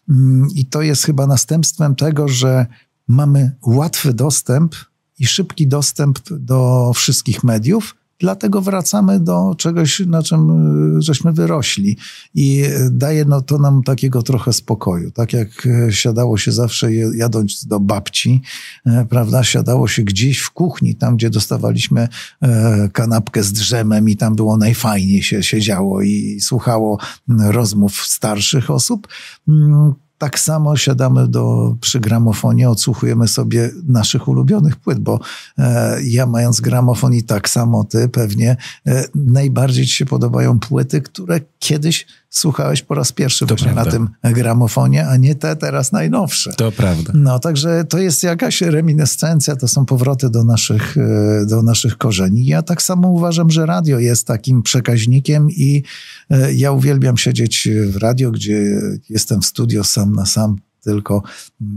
[0.08, 2.66] mm, i to jest chyba następstwem tego, że
[3.08, 4.74] mamy łatwy dostęp
[5.18, 10.50] i szybki dostęp do wszystkich mediów, dlatego wracamy do czegoś, na czym
[10.98, 11.96] y, żeśmy wyrośli.
[12.34, 15.10] I daje no, to nam takiego trochę spokoju.
[15.10, 18.42] Tak jak e, siadało się zawsze jadąc do babci,
[18.86, 22.08] e, prawda, siadało się gdzieś w kuchni, tam gdzie dostawaliśmy
[22.42, 29.08] e, kanapkę z drzemem i tam było najfajniej się siedziało i słuchało rozmów starszych osób
[29.48, 35.20] mm, tak samo siadamy do, przy gramofonie, odsłuchujemy sobie naszych ulubionych płyt, bo
[35.58, 38.56] e, ja mając gramofon i tak samo ty pewnie
[38.86, 43.84] e, najbardziej ci się podobają płyty, które kiedyś słuchałeś po raz pierwszy to właśnie na
[43.84, 46.52] tym gramofonie, a nie te teraz najnowsze.
[46.52, 47.12] To prawda.
[47.14, 52.46] No, także to jest jakaś reminiscencja, to są powroty do naszych, e, do naszych korzeni.
[52.46, 55.82] Ja tak samo uważam, że radio jest takim przekaźnikiem i
[56.30, 61.22] e, ja uwielbiam siedzieć w radio, gdzie jestem w studio sam na sam tylko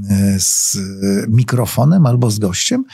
[0.10, 0.78] e, z
[1.28, 2.86] mikrofonem albo z gościem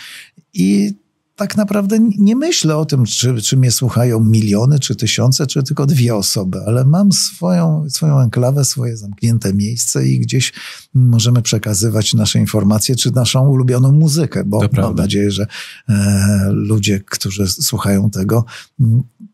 [0.54, 0.94] i
[1.42, 5.86] tak naprawdę nie myślę o tym, czy, czy mnie słuchają miliony, czy tysiące, czy tylko
[5.86, 10.54] dwie osoby, ale mam swoją, swoją enklawę, swoje zamknięte miejsce i gdzieś
[10.94, 15.48] możemy przekazywać nasze informacje, czy naszą ulubioną muzykę, bo mam nadzieję, że
[15.90, 18.46] e, ludzie, którzy słuchają tego,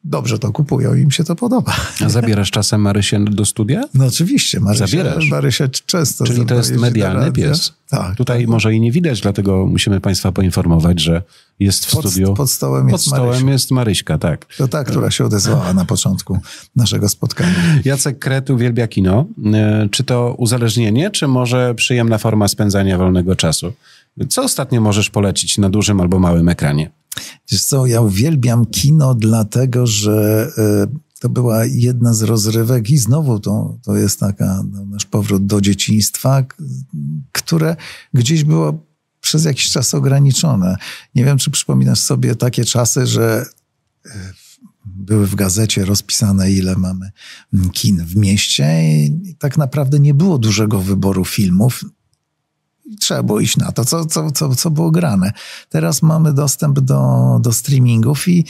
[0.03, 1.75] dobrze to kupują i im się to podoba.
[2.05, 3.83] A zabierasz czasem Marysię do studia?
[3.93, 5.29] No oczywiście, Marysię, Zabierasz.
[5.29, 6.25] Marysię często.
[6.25, 7.73] Czyli to jest medialny pies.
[7.89, 8.15] Tak.
[8.15, 8.47] Tutaj tak.
[8.47, 11.21] może i nie widać, dlatego musimy Państwa poinformować, że
[11.59, 12.33] jest w pod, studiu.
[12.33, 13.51] Pod stołem, pod jest, stołem Marysia.
[13.51, 14.45] jest Maryśka, tak.
[14.57, 16.39] To ta, która się odezwała na początku
[16.75, 17.55] naszego spotkania.
[17.85, 19.25] Jacek Kret uwielbia kino.
[19.53, 23.73] E, czy to uzależnienie, czy może przyjemna forma spędzania wolnego czasu?
[24.29, 26.91] Co ostatnio możesz polecić na dużym albo małym ekranie?
[27.51, 33.39] Wiesz co, ja uwielbiam kino dlatego, że y, to była jedna z rozrywek i znowu
[33.39, 36.45] to, to jest taka no, nasz powrót do dzieciństwa,
[37.31, 37.75] które
[38.13, 38.85] gdzieś było
[39.21, 40.77] przez jakiś czas ograniczone.
[41.15, 43.45] Nie wiem, czy przypominasz sobie takie czasy, że
[44.05, 44.09] y,
[44.85, 47.11] były w gazecie rozpisane, ile mamy
[47.73, 51.83] kin w mieście i tak naprawdę nie było dużego wyboru filmów
[52.99, 55.31] trzeba było iść na to, co, co, co, co było grane.
[55.69, 58.45] Teraz mamy dostęp do, do streamingów i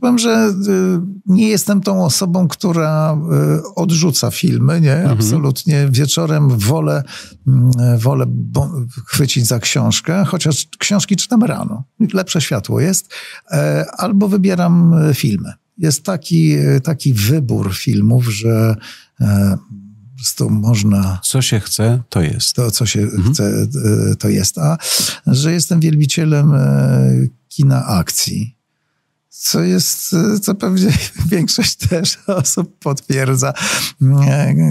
[0.00, 3.18] Powiem, że y, nie jestem tą osobą, która
[3.58, 4.96] y, odrzuca filmy, nie?
[4.96, 5.12] Mhm.
[5.12, 5.88] Absolutnie.
[5.90, 7.02] Wieczorem wolę,
[7.46, 8.26] mm, wolę
[9.06, 11.84] chwycić za książkę, chociaż książki czytam rano.
[12.12, 13.08] Lepsze światło jest.
[13.50, 15.52] E, albo wybieram e, filmy.
[15.78, 18.76] Jest taki, e, taki wybór filmów, że
[20.24, 21.20] prostu można...
[21.24, 22.56] Co się chce, to jest.
[22.56, 23.34] To, co się mhm.
[23.34, 24.58] chce, e, to jest.
[24.58, 24.78] A
[25.26, 27.10] że jestem wielbicielem e,
[27.48, 28.56] kina akcji,
[29.36, 30.92] co jest, e, co pewnie
[31.30, 33.52] większość też osób potwierdza.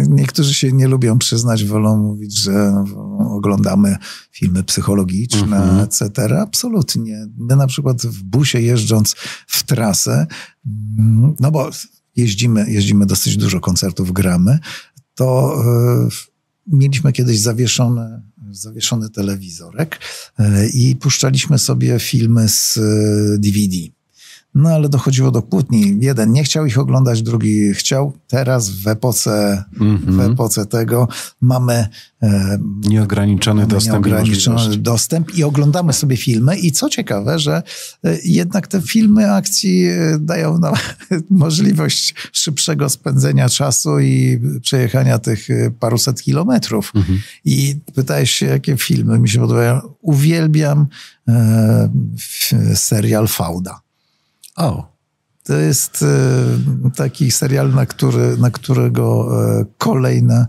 [0.10, 2.86] Niektórzy się nie lubią przyznać, wolą mówić, że
[3.20, 3.98] oglądamy
[4.32, 5.80] filmy psychologiczne, mhm.
[5.80, 6.10] etc.
[6.42, 7.28] Absolutnie.
[7.38, 9.16] My na przykład w busie jeżdżąc
[9.48, 10.28] w trasę,
[11.40, 11.70] no bo
[12.16, 14.60] jeździmy, jeździmy dosyć dużo koncertów, gramy,
[15.16, 16.10] to e,
[16.68, 18.22] mieliśmy kiedyś zawieszony,
[18.52, 20.00] zawieszony telewizorek
[20.40, 22.80] e, i puszczaliśmy sobie filmy z
[23.42, 24.03] DVD.
[24.56, 25.98] No ale dochodziło do kłótni.
[26.00, 28.14] Jeden nie chciał ich oglądać, drugi chciał.
[28.28, 30.06] Teraz w epoce, mm -hmm.
[30.06, 30.32] w mhm.
[30.32, 31.08] epoce tego
[31.42, 31.88] mamy
[32.22, 33.94] e, nieograniczony mamy dostęp.
[33.94, 36.58] Nieograniczony dostęp i oglądamy sobie filmy.
[36.58, 37.64] I co ciekawe, że
[38.04, 40.74] e, jednak te filmy akcji e, dają nam
[41.30, 46.92] możliwość szybszego spędzenia czasu i przejechania tych e, paruset kilometrów.
[46.96, 47.18] Mm -hmm.
[47.46, 49.82] I pytałeś się, jakie filmy mi się podobają.
[50.02, 50.88] Uwielbiam
[51.28, 51.90] e,
[52.76, 53.84] serial Fauda.
[54.56, 54.94] O.
[55.44, 60.48] To jest e, taki serial, na, który, na którego e, kolejne,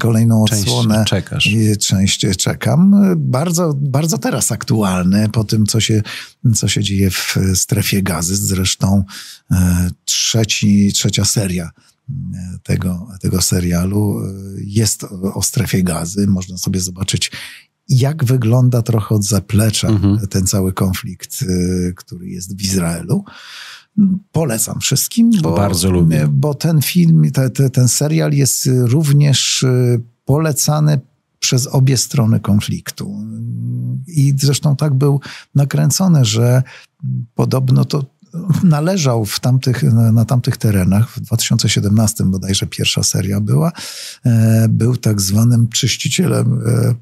[0.00, 1.50] kolejną odsłonę czekasz.
[1.80, 2.94] częściej czekam.
[3.16, 6.02] Bardzo, bardzo teraz aktualny po tym, co się,
[6.54, 8.36] co się dzieje w strefie gazy.
[8.36, 9.04] Zresztą
[9.50, 11.70] e, trzeci, trzecia seria
[12.62, 14.20] tego, tego serialu
[14.56, 16.26] jest o strefie gazy.
[16.26, 17.30] Można sobie zobaczyć,
[17.88, 20.26] jak wygląda trochę od zaplecza mhm.
[20.26, 23.24] ten cały konflikt, y, który jest w Izraelu.
[24.32, 26.28] Polecam wszystkim, bo, Bardzo lubię.
[26.30, 31.00] bo ten film, te, te, ten serial jest również y, polecany
[31.38, 33.16] przez obie strony konfliktu.
[34.06, 35.20] I zresztą tak był
[35.54, 36.62] nakręcony, że
[37.34, 38.04] podobno to
[38.62, 43.72] należał w tamtych, na tamtych terenach, w 2017 bodajże pierwsza seria była,
[44.26, 46.94] e, był tak zwanym czyścicielem e,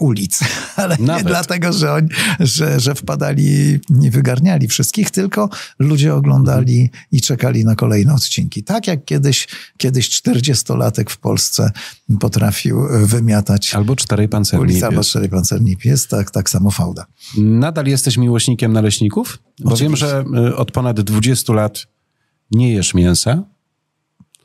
[0.00, 0.40] ulic.
[0.76, 1.24] Ale Nawet.
[1.24, 2.08] nie dlatego, że, oni,
[2.40, 7.04] że, że wpadali, nie wygarniali wszystkich, tylko ludzie oglądali mhm.
[7.12, 8.62] i czekali na kolejne odcinki.
[8.62, 11.70] Tak jak kiedyś, kiedyś 40-latek w Polsce
[12.20, 13.74] potrafił wymiatać.
[13.74, 17.06] Albo czterej pancerni ulic, Albo czterej pancerni pies, tak, tak samo fałda.
[17.38, 19.38] Nadal jesteś miłośnikiem naleśników?
[19.60, 20.06] Bo Oczywiście.
[20.06, 21.86] wiem, że y, od ponad 20 lat
[22.50, 23.42] nie jesz mięsa.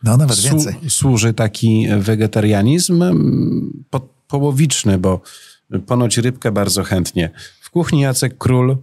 [0.04, 0.76] No nawet więcej.
[0.90, 5.22] służy taki wegetarianizm mm, po, połowiczny, bo
[5.86, 7.32] ponoć rybkę bardzo chętnie.
[7.62, 8.78] W kuchni Jacek Król,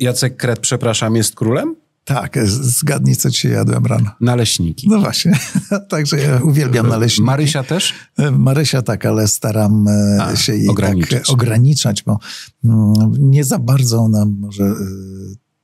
[0.00, 1.76] Jacek Kret, przepraszam, jest królem?
[2.04, 4.10] Tak, zgadnij, co ci jadłem rano.
[4.20, 4.88] Naleśniki.
[4.88, 5.38] No właśnie,
[5.90, 7.26] także ja uwielbiam naleśniki.
[7.26, 7.94] Marysia też?
[8.32, 11.10] Marysia tak, ale staram e, A, się jej ograniczać.
[11.26, 12.18] tak ograniczać, bo
[12.64, 14.74] mm, nie za bardzo ona może e,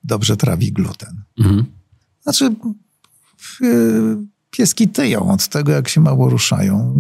[0.09, 1.23] dobrze trawi gluten.
[1.39, 1.65] Mhm.
[2.23, 2.55] Znaczy,
[4.51, 6.95] pieski tyją od tego, jak się mało ruszają.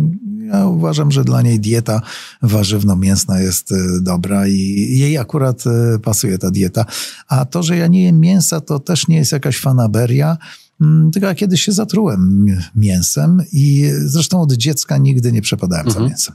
[0.52, 2.00] Ja uważam, że dla niej dieta
[2.42, 6.84] warzywno-mięsna jest e, dobra i jej akurat e, pasuje ta dieta.
[7.28, 10.36] A to, że ja nie jem mięsa, to też nie jest jakaś fanaberia.
[10.80, 16.04] Mm, tylko ja kiedyś się zatrułem mięsem i zresztą od dziecka nigdy nie przepadałem mhm.
[16.04, 16.34] za mięsem.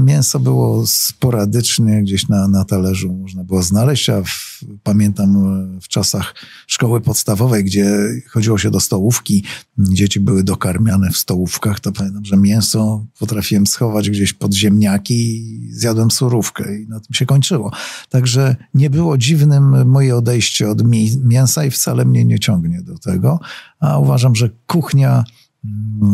[0.00, 5.36] Mięso było sporadycznie gdzieś na, na talerzu można było znaleźć, a w, pamiętam
[5.80, 6.34] w czasach
[6.66, 9.44] szkoły podstawowej, gdzie chodziło się do stołówki,
[9.78, 15.72] dzieci były dokarmiane w stołówkach, to pamiętam, że mięso potrafiłem schować gdzieś pod ziemniaki i
[15.72, 17.72] zjadłem surówkę i na tym się kończyło.
[18.08, 20.82] Także nie było dziwnym moje odejście od
[21.24, 23.40] mięsa i wcale mnie nie ciągnie do tego,
[23.80, 25.24] a uważam, że kuchnia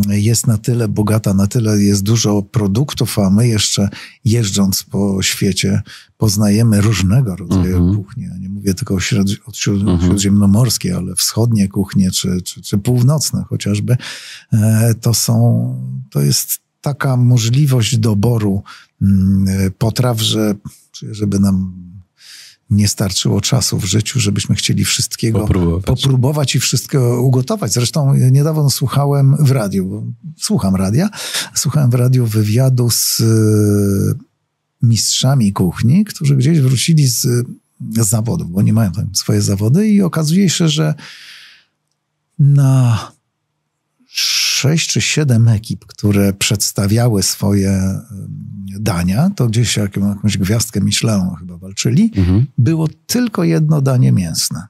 [0.08, 3.88] jest na tyle bogata, na tyle jest dużo produktów, a my jeszcze
[4.24, 5.82] jeżdżąc po świecie
[6.16, 7.84] poznajemy różnego rodzaju mhm.
[7.84, 7.96] -huh.
[7.96, 8.30] kuchnie.
[8.40, 9.98] Nie mówię tylko o, śród, o śród, mhm.
[9.98, 10.06] -huh.
[10.06, 13.96] śródziemnomorskiej, ale wschodnie kuchnie, czy, czy, czy północne chociażby.
[14.52, 15.74] E, to są,
[16.10, 18.62] to jest taka możliwość doboru
[19.02, 20.54] mm, potraw, że
[21.10, 21.87] żeby nam
[22.70, 27.72] nie starczyło czasu w życiu, żebyśmy chcieli wszystkiego popróbować, popróbować i wszystko ugotować.
[27.72, 31.10] Zresztą niedawno słuchałem w radiu, słucham radia,
[31.54, 33.24] słuchałem w radiu wywiadu z e,
[34.82, 37.20] mistrzami kuchni, którzy gdzieś wrócili z,
[37.90, 40.94] z zawodów, bo nie mają tam swoje zawody i okazuje się, że
[42.38, 43.12] na
[44.58, 48.00] sześć czy siedem ekip, które przedstawiały swoje
[48.80, 52.46] dania, to gdzieś jakąś gwiazdkę Michelin chyba walczyli, mhm.
[52.58, 54.66] było tylko jedno danie mięsne.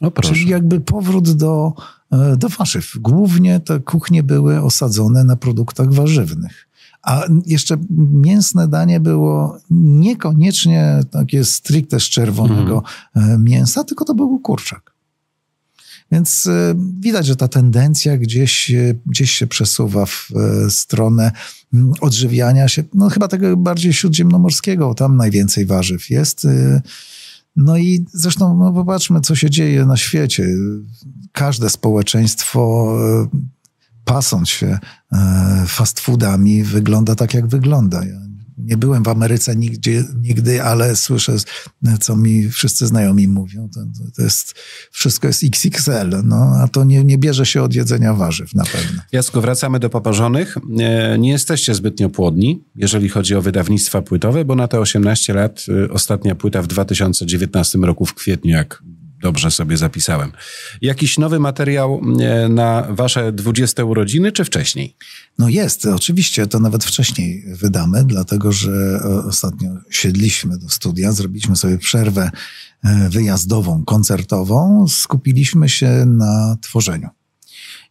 [0.00, 1.72] O, Czyli jakby powrót do,
[2.12, 2.96] e, do warzyw.
[3.00, 6.68] Głównie te kuchnie były osadzone na produktach warzywnych.
[7.02, 7.76] A jeszcze
[8.12, 12.82] mięsne danie było niekoniecznie takie stricte z czerwonego
[13.16, 13.44] mhm.
[13.44, 14.89] mięsa, tylko to był kurczak.
[16.12, 18.72] Więc e, widać, że ta tendencja gdzieś,
[19.06, 20.30] gdzieś się przesuwa w
[20.68, 21.32] stronę
[21.74, 26.44] mm, odżywiania się, no chyba tego bardziej śródziemnomorskiego, tam najwięcej warzyw jest.
[26.44, 26.82] E,
[27.56, 30.46] no i zresztą no popatrzmy, co się dzieje na świecie.
[31.32, 32.92] Każde społeczeństwo
[33.24, 33.28] e,
[34.04, 34.78] pasąc się
[35.66, 38.04] fast foodami wygląda tak, jak wygląda.
[38.04, 38.29] Ja
[38.64, 41.36] nie byłem w Ameryce nigdzie, nigdy, ale słyszę,
[42.00, 43.68] co mi wszyscy znajomi mówią.
[43.74, 43.80] To,
[44.16, 44.54] to jest,
[44.90, 49.02] wszystko jest XXL, no, a to nie, nie bierze się od jedzenia warzyw na pewno.
[49.12, 50.56] Jasku, wracamy do poparzonych.
[51.18, 55.92] Nie jesteście zbytnio płodni, jeżeli chodzi o wydawnictwa płytowe, bo na te 18 lat y,
[55.92, 58.82] ostatnia płyta w 2019 roku w kwietniu, jak
[59.20, 60.32] dobrze sobie zapisałem.
[60.82, 64.96] Jakiś nowy materiał e, na wasze 20 urodziny, czy wcześniej?
[65.38, 71.78] No jest, oczywiście, to nawet wcześniej wydamy, dlatego że ostatnio siedliśmy do studia, zrobiliśmy sobie
[71.78, 72.30] przerwę
[72.84, 77.08] e, wyjazdową, koncertową, skupiliśmy się na tworzeniu.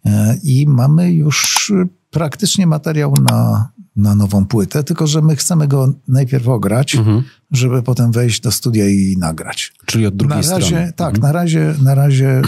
[0.05, 1.71] E, I mamy już
[2.09, 7.23] praktycznie materiał na na nową płytę, tylko że my chcemy go najpierw ograć, mhm.
[7.51, 9.73] żeby potem wejść do studia i nagrać.
[9.85, 10.93] Czyli od drugiej na razie, strony.
[10.95, 11.21] Tak, mhm.
[11.21, 12.43] na razie, na razie y,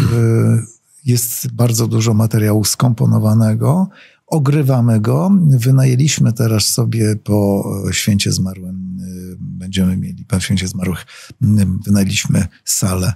[1.05, 3.89] jest bardzo dużo materiału skomponowanego.
[4.27, 5.31] Ogrywamy go.
[5.47, 11.45] Wynajęliśmy teraz sobie po święcie zmarłym, y, będziemy mieli, po święcie zmarłych, y,
[11.85, 13.13] wynajęliśmy salę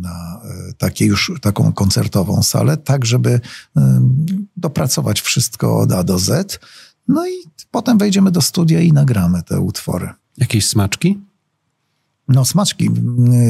[0.00, 0.40] na
[0.78, 3.40] takie już taką koncertową salę, tak żeby
[4.56, 6.60] dopracować wszystko od A do Z.
[7.08, 7.32] No i
[7.70, 10.08] potem wejdziemy do studia i nagramy te utwory.
[10.38, 11.20] Jakieś smaczki?
[12.28, 12.90] No, smaczki.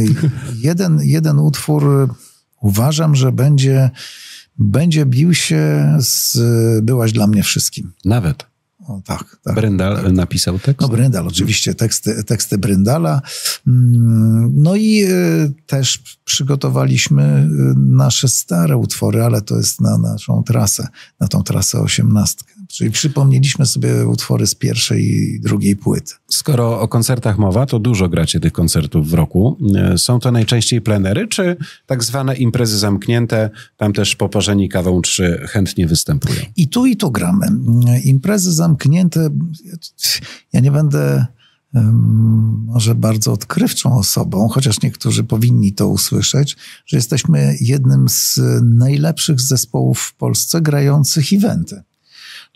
[0.69, 2.15] jeden, jeden utwór
[2.61, 3.91] uważam, że będzie,
[4.59, 6.39] będzie bił się z
[6.85, 7.93] Byłaś dla mnie wszystkim.
[8.05, 8.54] Nawet.
[8.87, 9.55] O, tak, tak.
[9.55, 10.13] Bryndal tak.
[10.13, 10.81] napisał tekst?
[10.81, 13.23] No Bryndal, oczywiście, teksty, teksty Bryndala.
[13.67, 20.43] Mm, no i y, też przygotowaliśmy y, nasze stare utwory, ale to jest na naszą
[20.43, 20.89] trasę,
[21.21, 22.55] na tą trasę osiemnastkę.
[22.69, 26.15] Czyli przypomnieliśmy sobie utwory z pierwszej i drugiej płyty.
[26.31, 29.59] Skoro o koncertach mowa, to dużo gracie tych koncertów w roku.
[29.95, 31.57] Y, są to najczęściej plenery, czy
[31.87, 33.51] tak zwane imprezy zamknięte?
[33.77, 36.41] Tam też poparzeni kawą trzy chętnie występują.
[36.57, 37.47] I tu, i tu gramy.
[38.05, 39.31] Imprezy zamknięte zamknięte.
[40.53, 41.27] Ja nie będę
[42.67, 46.57] może bardzo odkrywczą osobą, chociaż niektórzy powinni to usłyszeć,
[46.87, 51.83] że jesteśmy jednym z najlepszych zespołów w Polsce grających eventy.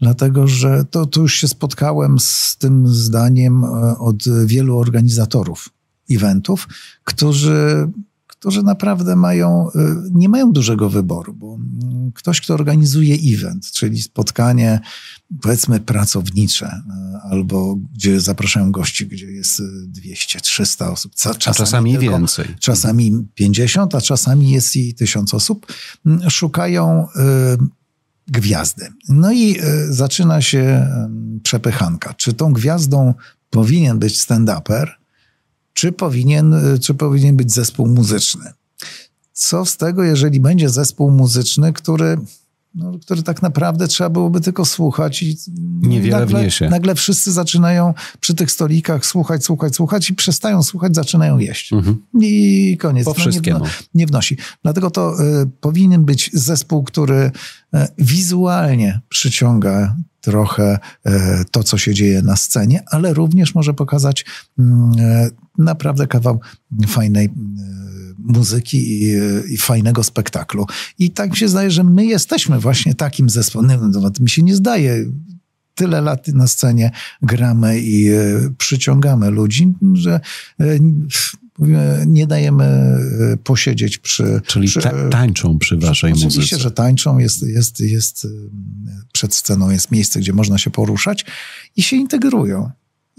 [0.00, 5.68] Dlatego, że to, to już się spotkałem z tym zdaniem e, od wielu organizatorów
[6.10, 6.68] eventów,
[7.04, 7.88] którzy
[8.38, 9.80] którzy naprawdę mają, y,
[10.10, 14.80] nie mają dużego wyboru, bo mm, ktoś, kto organizuje event, czyli spotkanie,
[15.42, 19.62] powiedzmy, pracownicze, y, albo gdzie zapraszają gości, gdzie jest
[19.92, 21.14] 200-300 osób.
[21.14, 22.46] Czasami, a czasami tylko, więcej.
[22.60, 25.66] Czasami 50, a czasami jest i 1000 osób,
[26.06, 27.58] mm, szukają y,
[28.28, 28.88] gwiazdy.
[29.08, 29.56] No i
[29.88, 30.88] zaczyna się
[31.42, 32.14] przepychanka.
[32.14, 33.14] Czy tą gwiazdą
[33.50, 34.97] powinien być stand-uper,
[35.78, 38.52] czy powinien, czy powinien być zespół muzyczny.
[39.32, 42.18] Co z tego, jeżeli będzie zespół muzyczny, który,
[42.78, 45.36] no, który tak naprawdę trzeba byłoby tylko słuchać i
[45.80, 46.68] Niewiele nagle, wniesie.
[46.68, 51.72] nagle wszyscy zaczynają przy tych stolikach słuchać, słuchać, słuchać i przestają słuchać, zaczynają jeść.
[51.72, 52.02] Mhm.
[52.20, 53.04] I koniec.
[53.04, 53.64] Po no, wszystkiemu.
[53.64, 54.36] Nie, nie, wnosi.
[54.62, 57.16] Dlatego to y, powinien być zespół, który
[57.74, 64.24] y, wizualnie przyciąga trochę e, to, co się dzieje na scenie, ale również może pokazać
[64.58, 64.92] mm,
[65.58, 66.40] naprawdę kawał
[66.86, 67.30] fajnej
[68.28, 69.14] muzyki i,
[69.48, 70.66] i, fajnego spektaklu.
[70.98, 73.90] I tak mi się zdaje, że my jesteśmy właśnie takim zespołem.
[73.92, 75.04] No, mi się nie zdaje.
[75.74, 76.90] Tyle lat na scenie
[77.22, 78.10] gramy i
[78.58, 80.20] przyciągamy ludzi, że
[82.06, 84.40] nie dajemy e, posiedzieć przy...
[84.46, 86.38] Czyli przy, tańczą przy waszej oczywiście, muzyce.
[86.38, 87.18] Oczywiście, że tańczą.
[87.18, 88.28] Jest, jest, jest e,
[89.12, 91.24] przed sceną jest miejsce, gdzie można się poruszać
[91.76, 92.70] i się integrują.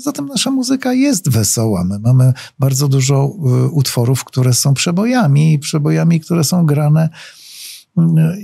[0.04, 1.84] Zatem nasza muzyka jest wesoła.
[1.84, 7.10] My mamy bardzo dużo e, utworów, które są przebojami i przebojami, które są grane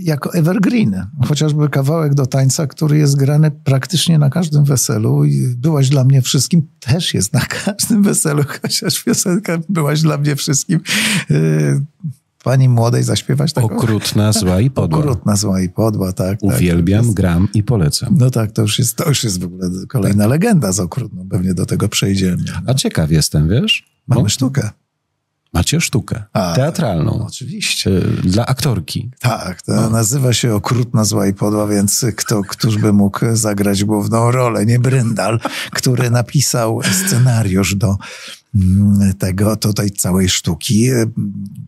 [0.02, 1.06] jako evergreen.
[1.28, 6.22] Chociażby kawałek do tańca, który jest grany praktycznie na każdym weselu i byłaś dla mnie
[6.22, 10.80] wszystkim, też jest na każdym weselu, chociaż piosenka byłaś dla mnie wszystkim.
[12.46, 13.70] Y, pani młodej zaśpiewać taką...
[13.70, 15.00] Okrutna, zła i podła.
[15.00, 16.40] Okrutna, zła i podła, tak.
[16.40, 18.16] tak Uwielbiam, tak, gram i polecam.
[18.18, 20.30] No tak, to już jest, to już jest w ogóle kolejna tak.
[20.30, 21.28] legenda z okrutną.
[21.30, 22.44] Pewnie do tego przejdziemy.
[22.48, 22.72] No.
[22.72, 23.86] A ciekaw jestem, wiesz?
[24.08, 24.30] Mamy Bo...
[24.30, 24.70] sztukę.
[25.54, 27.18] Macie sztukę A, teatralną.
[27.20, 28.02] No, oczywiście.
[28.24, 29.12] Dla aktorki.
[29.20, 29.90] Tak, to no.
[29.90, 34.66] nazywa się Okrutna Zła i Podła, więc kto, któż by mógł zagrać główną rolę?
[34.66, 35.40] Nie Bryndal,
[35.72, 37.98] który napisał scenariusz do
[39.20, 40.88] tego, tutaj całej sztuki.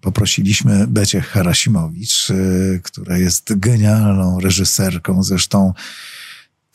[0.02, 5.74] Poprosiliśmy Becie Harasimowicz, y, która jest genialną reżyserką, zresztą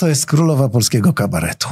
[0.03, 1.69] to jest królowa polskiego kabaretu.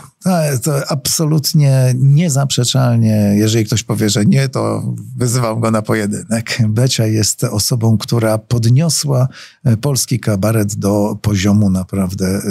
[0.63, 6.59] To absolutnie niezaprzeczalnie, jeżeli ktoś powie, że nie, to wyzywam go na pojedynek.
[6.69, 9.29] Becia jest osobą, która podniosła
[9.65, 12.43] e, polski kabaret do poziomu naprawdę e,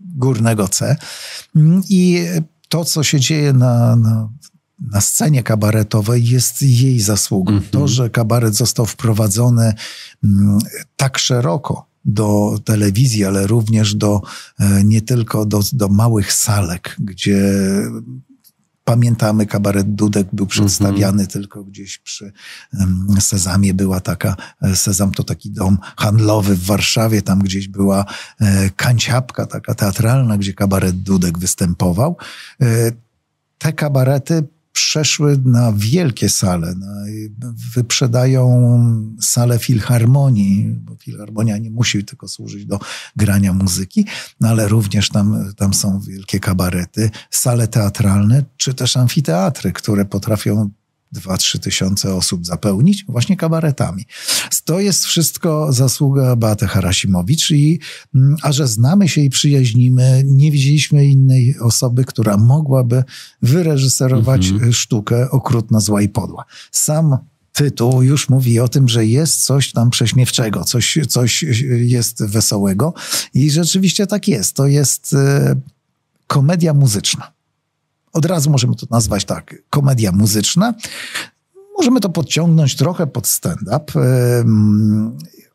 [0.00, 0.96] górnego C.
[1.88, 2.24] I
[2.68, 4.28] to, co się dzieje na, na
[4.78, 7.52] na scenie kabaretowej jest jej zasługą.
[7.52, 7.70] Mm -hmm.
[7.70, 9.74] To, że kabaret został wprowadzony
[10.24, 10.58] mm,
[10.96, 14.22] tak szeroko do telewizji, ale również do
[14.60, 17.42] e, nie tylko do, do małych salek, gdzie
[18.84, 21.32] Pamiętamy, kabaret Dudek był przedstawiany mm -hmm.
[21.32, 22.32] tylko gdzieś przy
[23.20, 23.74] Sezamie.
[23.74, 28.04] Była taka, e, Sezam to taki dom handlowy w Warszawie, tam gdzieś była
[28.40, 32.16] e, kanciapka taka teatralna, gdzie kabaret Dudek występował.
[33.58, 34.42] Te kabarety
[34.76, 37.04] przeszły na wielkie sale, na,
[37.74, 38.46] wyprzedają
[39.20, 42.78] salę filharmonii, bo filharmonia nie musi tylko służyć do
[43.16, 44.06] grania muzyki,
[44.40, 50.70] no ale również tam, tam są wielkie kabarety, sale teatralne, czy też amfiteatry, które potrafią
[51.16, 54.04] 2-3 tysiące osób zapełnić właśnie kabaretami.
[54.64, 57.80] To jest wszystko zasługa Beaty Harasimowicz i
[58.14, 63.04] mm, a że znamy się i przyjaźnimy, nie widzieliśmy innej osoby, która mogłaby
[63.42, 64.72] wyreżyserować mhm.
[64.72, 66.44] sztukę okrutna, zła i podła.
[66.72, 67.16] Sam
[67.52, 71.44] tytuł już mówi o tym, że jest coś tam prześmiewczego, coś, coś
[71.78, 72.94] jest wesołego
[73.34, 74.56] i rzeczywiście tak jest.
[74.56, 75.56] To jest e,
[76.26, 77.35] komedia muzyczna.
[78.16, 80.74] Od razu możemy to nazwać tak, komedia muzyczna.
[81.78, 83.92] Możemy to podciągnąć trochę pod stand-up.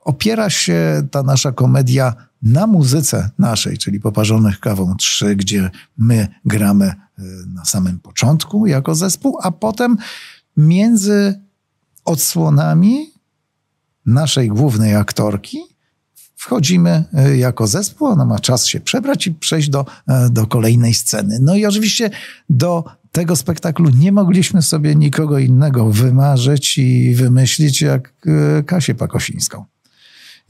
[0.01, 6.85] Opiera się ta nasza komedia na muzyce naszej, czyli Poparzonych Kawą 3, gdzie my gramy
[6.85, 7.21] e,
[7.53, 9.97] na samym początku jako zespół, a potem
[10.57, 11.41] między
[12.05, 13.11] odsłonami
[14.05, 15.70] naszej głównej aktorki
[16.41, 20.93] wchodzimy e, jako zespół, ona ma czas się przebrać i przejść do, e, do kolejnej
[20.93, 21.39] sceny.
[21.41, 22.09] No i oczywiście
[22.49, 29.65] do tego spektaklu nie mogliśmy sobie nikogo innego wymarzyć i wymyślić jak e, Kasię Pakosińską.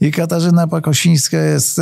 [0.00, 1.80] I Katarzyna Pakosińska jest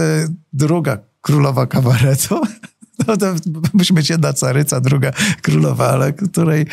[0.53, 2.41] druga królowa kabaretu.
[3.09, 3.35] No to
[3.73, 6.67] musi być jedna caryca, druga królowa, ale której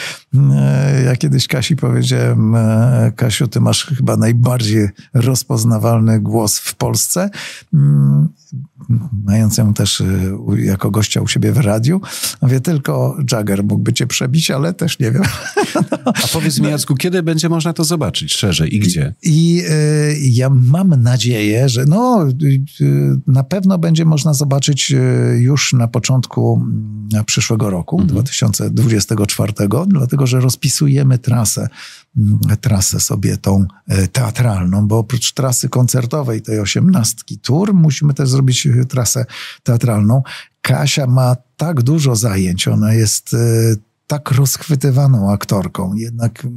[0.51, 7.29] e, ja kiedyś Kasi powiedziałem, e, Kasiu, ty masz chyba najbardziej rozpoznawalny głos w Polsce.
[7.73, 8.29] Mm,
[9.25, 12.01] mając ją też y, jako gościa u siebie w radiu.
[12.41, 15.23] Mówię, tylko Jagger mógłby cię przebić, ale też nie wiem.
[16.05, 19.13] A powiedz mi, Jacku, kiedy będzie można to zobaczyć szerzej i gdzie?
[19.23, 22.25] I y, ja mam nadzieję, że no,
[23.27, 24.93] na pewno będzie można zobaczyć
[25.37, 26.16] już na początku
[26.55, 28.09] mm, przyszłego roku, mhm.
[28.09, 29.53] 2024,
[29.87, 31.69] dlatego że rozpisujemy trasę
[32.17, 33.65] mm, trasę sobie tą
[34.11, 39.25] teatralną, bo oprócz trasy koncertowej, tej osiemnastki tour, musimy też zrobić trasę
[39.63, 40.23] teatralną.
[40.61, 43.37] Kasia ma tak dużo zajęć, ona jest e,
[44.07, 46.47] tak rozchwytywaną aktorką, jednak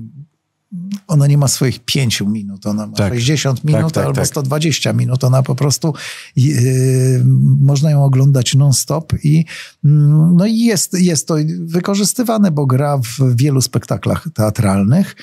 [1.06, 3.12] ona nie ma swoich pięciu minut, ona ma tak.
[3.14, 5.24] 60 tak, minut tak, tak, albo 120 minut.
[5.24, 5.94] Ona po prostu
[6.36, 7.22] yy,
[7.60, 9.44] można ją oglądać non-stop i,
[9.84, 15.16] mm, no i jest, jest to wykorzystywane, bo gra w wielu spektaklach teatralnych,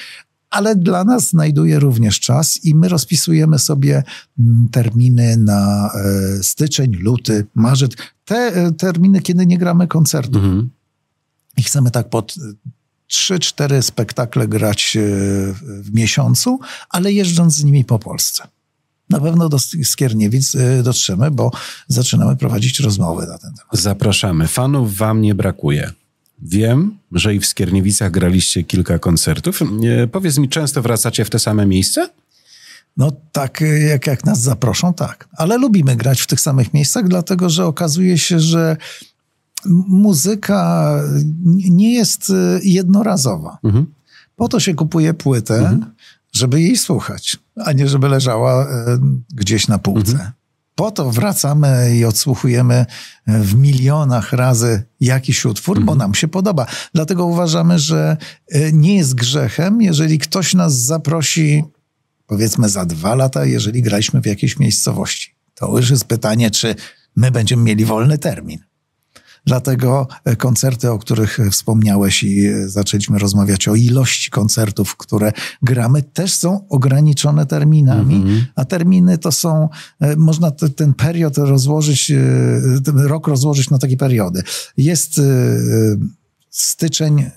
[0.50, 4.04] ale dla nas znajduje również czas i my rozpisujemy sobie
[4.40, 7.92] mm, terminy na e, styczeń, luty, marzec.
[8.26, 10.40] Te e, terminy, kiedy nie gramy koncertu.
[10.40, 10.70] Mhm.
[11.58, 12.36] I chcemy tak pod
[13.08, 15.02] trzy, cztery spektakle grać e,
[15.62, 18.48] w miesiącu, ale jeżdżąc z nimi po Polsce.
[19.10, 21.52] Na pewno do Skierniewic dotrzemy, bo
[21.88, 23.70] zaczynamy prowadzić rozmowy na ten temat.
[23.72, 24.48] Zapraszamy.
[24.48, 25.92] Fanów wam nie brakuje.
[26.42, 29.60] Wiem, że i w Skierniewicach graliście kilka koncertów.
[30.12, 32.10] Powiedz mi, często wracacie w te same miejsca?
[32.98, 35.28] No tak, jak, jak nas zaproszą, tak.
[35.38, 38.78] Ale lubimy grać w tych samych miejscach, dlatego że okazuje się, że
[39.68, 40.94] muzyka
[41.70, 43.58] nie jest jednorazowa.
[43.64, 43.86] Mhm.
[44.36, 45.86] Po to się kupuje płytę, mhm.
[46.34, 48.98] żeby jej słuchać, a nie żeby leżała e,
[49.34, 50.12] gdzieś na półce.
[50.12, 50.32] Mhm.
[50.76, 52.86] Po to wracamy i odsłuchujemy
[53.28, 55.98] w milionach razy jakiś utwór, bo mhm.
[55.98, 56.66] nam się podoba.
[56.94, 58.18] Dlatego uważamy, że
[58.74, 61.64] nie jest grzechem, jeżeli ktoś nas zaprosi,
[62.28, 65.36] powiedzmy za dwa lata, jeżeli graliśmy w jakiejś miejscowości.
[65.56, 66.76] To już jest pytanie, czy
[67.16, 68.60] my będziemy mieli wolny termin.
[69.48, 75.32] Dlatego e, koncerty, o których wspomniałeś i e, zaczęliśmy rozmawiać o ilości koncertów, które
[75.62, 78.46] gramy, też są ograniczone terminami, mm -hmm.
[78.56, 79.70] a terminy to są,
[80.00, 82.12] e, można ten period rozłożyć,
[82.86, 84.44] ten rok rozłożyć na takie periody.
[84.78, 85.22] Jest
[86.50, 87.30] styczeń,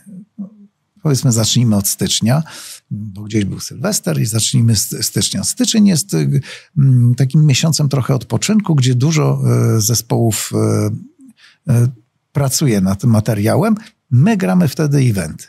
[1.02, 2.42] powiedzmy zacznijmy od stycznia,
[2.90, 5.44] bo gdzieś był Sylwester i zacznijmy z stycznia.
[5.44, 6.16] Styczeń jest
[7.16, 9.42] takim miesiącem trochę odpoczynku, gdzie dużo
[9.78, 10.52] zespołów
[12.32, 13.74] pracuje nad tym materiałem,
[14.10, 15.46] my gramy wtedy eventy.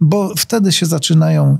[0.00, 1.58] Bo wtedy się zaczynają,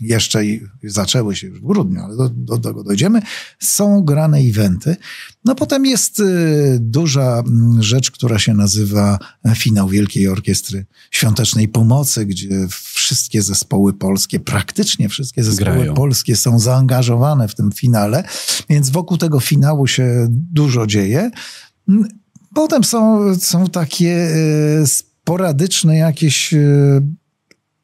[0.00, 0.42] jeszcze
[0.84, 3.22] zaczęły się już w grudniu, ale do, do, tego dojdziemy,
[3.58, 4.96] są grane eventy.
[5.44, 7.42] No potem jest y, duża
[7.80, 9.18] rzecz, która się nazywa
[9.56, 15.94] finał Wielkiej Orkiestry Świątecznej Pomocy, gdzie wszystkie zespoły polskie, praktycznie wszystkie zespoły Grają.
[15.94, 18.24] polskie są zaangażowane w tym finale,
[18.68, 21.30] więc wokół tego finału się dużo dzieje.
[22.54, 24.28] Potem są, są takie
[24.82, 26.58] e, sporadyczne jakieś e,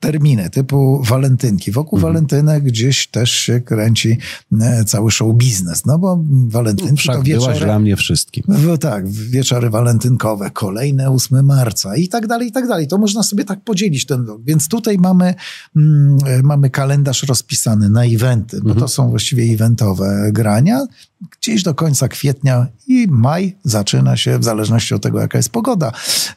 [0.01, 1.73] terminy typu walentynki.
[1.73, 2.13] Wokół mhm.
[2.13, 4.19] walentynek gdzieś też się kręci
[4.61, 7.59] e, cały show biznes, no bo walentynki Wszak to wieczory...
[7.59, 8.45] dla mnie wszystkim.
[8.81, 12.89] Tak, wieczory walentynkowe, kolejne 8 marca i tak dalej, i tak dalej.
[12.89, 14.43] To można sobie tak podzielić ten rok.
[14.45, 15.35] Więc tutaj mamy,
[15.77, 18.81] mm, mamy kalendarz rozpisany na eventy, bo mhm.
[18.81, 20.87] to są właściwie eventowe grania
[21.31, 25.93] gdzieś do końca kwietnia i maj zaczyna się, w zależności od tego, jaka jest pogoda.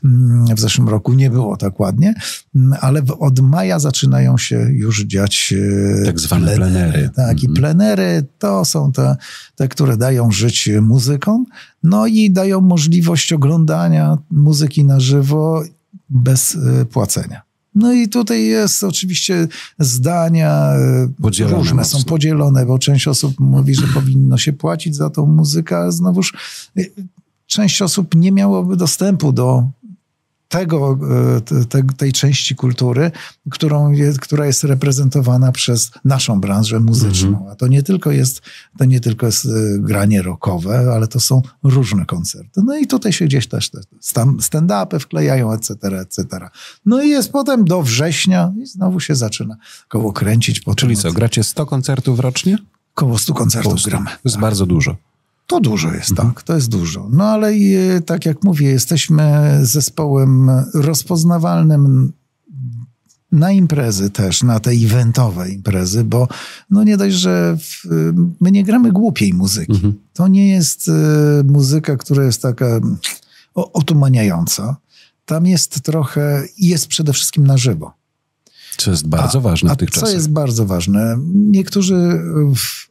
[0.05, 2.13] Mm, w zeszłym roku nie było tak ładnie,
[2.55, 5.53] mm, ale od maja zaczynają się już dziać
[6.01, 6.91] e, tak zwane plenery.
[6.91, 7.09] plenery.
[7.15, 7.53] Tak, mm i mhm.
[7.53, 9.15] plenery to są te,
[9.55, 11.45] te, które dają żyć muzykom,
[11.83, 15.63] no i dają możliwość oglądania muzyki na żywo
[16.09, 17.48] bez e, płacenia.
[17.75, 19.47] No i tutaj jest oczywiście
[19.79, 21.99] zdania e, podzielone różne, mocno.
[21.99, 26.33] są podzielone, bo część osób mówi, że powinno się płacić za tą muzykę, a znowuż
[26.77, 26.81] e,
[27.47, 29.69] część osób nie miałoby dostępu do
[30.49, 30.99] tego,
[31.37, 33.11] e, te, tej części kultury,
[33.51, 37.27] którą jest, która jest reprezentowana przez naszą branżę muzyczną.
[37.27, 37.51] Mm -hmm.
[37.51, 38.41] A to nie tylko jest,
[38.77, 42.61] to nie tylko jest e, granie rockowe, ale to są różne koncerty.
[42.65, 43.79] No i tutaj się gdzieś też te
[44.41, 46.25] stand-upy wklejają, etc., etc.
[46.85, 50.61] No i jest potem do września i znowu się zaczyna koło kręcić.
[50.75, 52.57] Czyli co, gracie 100 koncertów rocznie?
[52.93, 54.05] Koło 100 koncertów gramy.
[54.05, 54.41] To jest tak.
[54.41, 54.95] bardzo dużo.
[55.49, 56.29] To dużo jest, mhm.
[56.29, 57.07] tak, to jest dużo.
[57.11, 57.53] No ale
[58.05, 62.13] tak jak mówię, jesteśmy zespołem rozpoznawalnym
[63.31, 66.27] na imprezy też, na te eventowe imprezy, bo
[66.69, 67.85] no nie dość, że w,
[68.39, 69.73] my nie gramy głupiej muzyki.
[69.73, 69.93] Mhm.
[70.13, 70.91] To nie jest y,
[71.43, 72.79] muzyka, która jest taka
[73.53, 74.75] otumaniająca.
[75.25, 77.93] Tam jest trochę, jest przede wszystkim na żywo.
[78.77, 80.09] Co jest bardzo a, ważne w tych czasach.
[80.09, 81.17] Co jest bardzo ważne?
[81.33, 82.21] Niektórzy
[82.55, 82.88] w,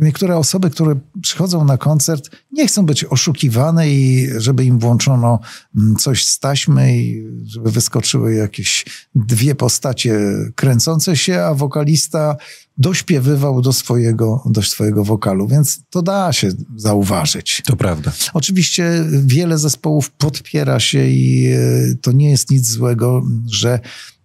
[0.00, 5.40] niektóre osoby, które przychodzą na koncert, nie chcą być oszukiwane i żeby im włączono
[5.76, 8.84] mm, coś z taśmy i żeby wyskoczyły jakieś
[9.14, 10.20] dwie postacie
[10.54, 12.36] kręcące się, a wokalista
[12.78, 17.62] dośpiewywał do swojego, do swojego wokalu, więc to da się zauważyć.
[17.66, 18.12] To prawda.
[18.34, 23.80] Oczywiście wiele zespołów podpiera się i e, to nie jest nic złego, że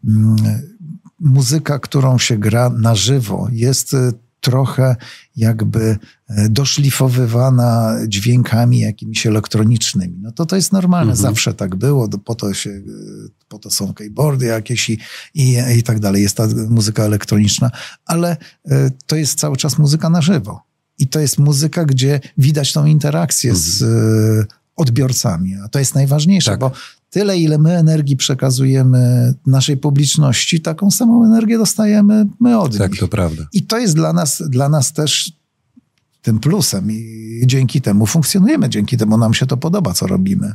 [0.08, 0.36] mm,
[1.20, 4.12] muzyka, którą się gra na żywo, jest e,
[4.44, 4.96] trochę
[5.36, 10.18] jakby e, doszlifowywana dźwiękami jakimiś elektronicznymi.
[10.22, 11.30] No to to jest normalne, mhm.
[11.30, 12.82] zawsze tak było, po to, się, e,
[13.48, 15.00] po to są keyboardy jakieś i,
[15.34, 17.72] i, i tak dalej, jest ta muzyka elektroniczna,
[18.06, 18.38] ale
[18.72, 20.62] e, to jest cały czas muzyka na żywo.
[20.98, 23.70] I to jest muzyka, gdzie widać tą interakcję mhm.
[23.70, 23.84] z
[24.76, 26.60] odbiorcami, a to jest najważniejsze, tak.
[26.60, 26.72] bo
[27.14, 33.00] tyle, ile my energii przekazujemy naszej publiczności, taką samą energię dostajemy my od tak, nich.
[33.00, 33.48] to prawda.
[33.54, 35.34] I to jest dla nas, dla nas też
[36.22, 40.54] tym plusem i dzięki temu funkcjonujemy, dzięki temu nam się to podoba, co robimy.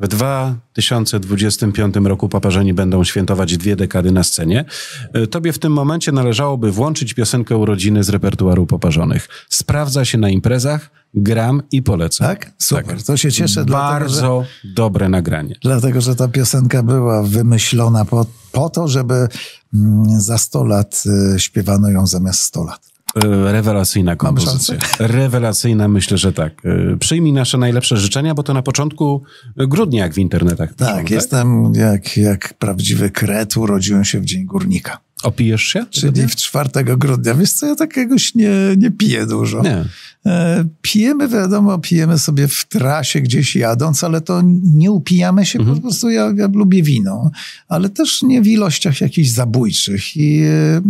[0.00, 4.64] W 2025 roku paparzeni będą świętować dwie dekady na scenie.
[5.12, 9.28] E, tobie w tym momencie należałoby włączyć piosenkę urodziny z repertuaru poparzonych.
[9.48, 12.28] Sprawdza się na imprezach, gram i polecam.
[12.28, 12.50] Tak?
[12.58, 13.02] Super, tak.
[13.02, 13.64] to się cieszę.
[13.64, 15.54] Bardzo dlatego, że, dobre nagranie.
[15.62, 19.28] Dlatego, że ta piosenka była wymyślona po, po to, żeby
[19.74, 21.02] mm, za 100 lat
[21.34, 22.91] y, śpiewano ją zamiast 100 lat.
[23.16, 24.76] E, rewelacyjna kompozycja.
[24.98, 26.62] Rewelacyjna, myślę, że tak.
[26.64, 29.22] E, przyjmij nasze najlepsze życzenia, bo to na początku
[29.56, 30.74] grudnia, jak w internetach.
[30.74, 31.10] Tak, tak?
[31.10, 34.98] jestem jak, jak prawdziwy kret, urodziłem się w Dzień Górnika.
[35.22, 35.86] Opijesz się?
[35.90, 37.34] Czyli w 4 grudnia.
[37.34, 39.62] Wiesz co, ja takiegoś nie, nie piję dużo.
[39.62, 39.84] Nie.
[40.26, 45.76] E, pijemy, wiadomo, pijemy sobie w trasie gdzieś jadąc, ale to nie upijamy się, mhm.
[45.76, 47.30] po prostu ja, ja lubię wino,
[47.68, 50.82] ale też nie w ilościach jakichś zabójczych i e,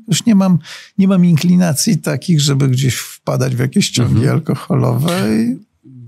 [0.00, 0.58] jakoś nie mam,
[0.98, 4.32] nie mam inklinacji takich, żeby gdzieś wpadać w jakieś ciągi mhm.
[4.32, 5.12] alkoholowe.
[5.36, 5.56] I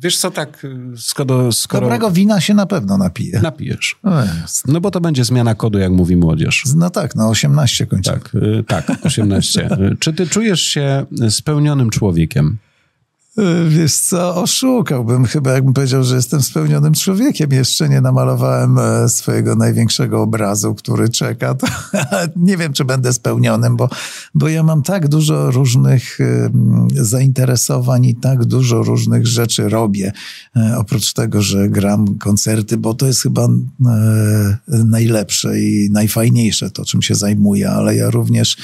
[0.03, 0.67] Wiesz co, tak,
[0.97, 1.87] skoro, skoro...
[1.87, 3.41] Dobrego wina się na pewno napije.
[3.41, 3.97] Napijesz.
[4.05, 4.11] No,
[4.67, 6.65] no bo to będzie zmiana kodu, jak mówi młodzież.
[6.77, 8.19] No tak, no 18 kończymy.
[8.21, 9.69] Tak, y, tak 18.
[9.99, 12.59] Czy ty czujesz się spełnionym człowiekiem?
[13.69, 17.53] Wiesz co, oszukałbym chyba, jakbym powiedział, że jestem spełnionym człowiekiem.
[17.53, 21.55] Jeszcze nie namalowałem e, swojego największego obrazu, który czeka.
[21.57, 21.67] To,
[22.37, 23.89] nie wiem, czy będę spełnionym, bo,
[24.35, 26.19] bo ja mam tak dużo różnych
[26.91, 30.13] zainteresowań i tak dużo różnych rzeczy robię.
[30.57, 36.85] E, oprócz tego, że gram koncerty, bo to jest chyba e, najlepsze i najfajniejsze to,
[36.85, 38.57] czym się zajmuję, ale ja również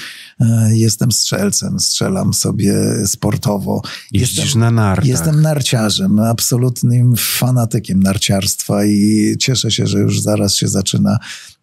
[0.70, 2.74] jestem strzelcem, strzelam sobie
[3.06, 3.82] sportowo.
[4.12, 5.06] Jeździsz jestem, na nartach.
[5.06, 11.18] Jestem narciarzem, absolutnym fanatykiem narciarstwa i cieszę się, że już zaraz się zaczyna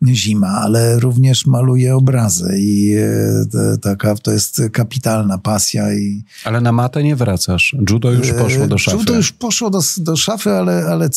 [0.07, 5.93] zima, ale również maluję obrazy i e, taka to jest kapitalna pasja.
[5.93, 7.75] I, ale na matę nie wracasz.
[7.89, 8.97] Judo już poszło do szafy.
[8.97, 11.09] Judo już poszło do, do szafy, ale, ale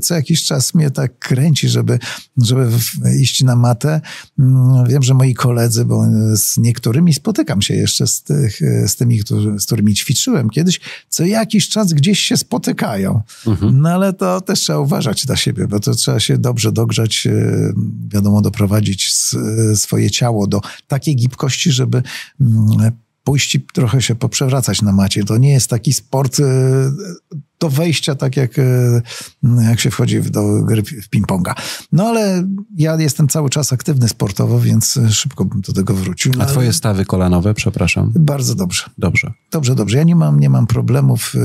[0.00, 1.98] co jakiś czas mnie tak kręci, żeby,
[2.36, 2.68] żeby
[3.20, 4.00] iść na matę.
[4.38, 6.04] Mm, wiem, że moi koledzy, bo
[6.34, 11.24] z niektórymi spotykam się jeszcze z, tych, z tymi, którzy, z którymi ćwiczyłem kiedyś, co
[11.24, 13.22] jakiś czas gdzieś się spotykają.
[13.46, 13.80] Mhm.
[13.80, 17.72] No ale to też trzeba uważać na siebie, bo to trzeba się dobrze dogrzać, e,
[18.24, 19.14] wiadomo, doprowadzić
[19.74, 22.02] swoje ciało do takiej gibkości, żeby
[22.40, 22.92] mm,
[23.24, 25.24] pójść i trochę się poprzewracać na macie.
[25.24, 26.44] To nie jest taki sport e,
[27.64, 29.02] do wejścia, tak jak, e,
[29.68, 31.54] jak się wchodzi do gry w ping-ponga.
[31.92, 32.44] No ale
[32.76, 36.32] ja jestem cały czas aktywny sportowo, więc szybko bym do tego wrócił.
[36.38, 38.12] A twoje stawy kolanowe, przepraszam?
[38.14, 38.84] Bardzo dobrze.
[38.98, 39.32] Dobrze.
[39.52, 39.98] Dobrze, dobrze.
[39.98, 41.38] Ja nie mam, nie mam problemów e,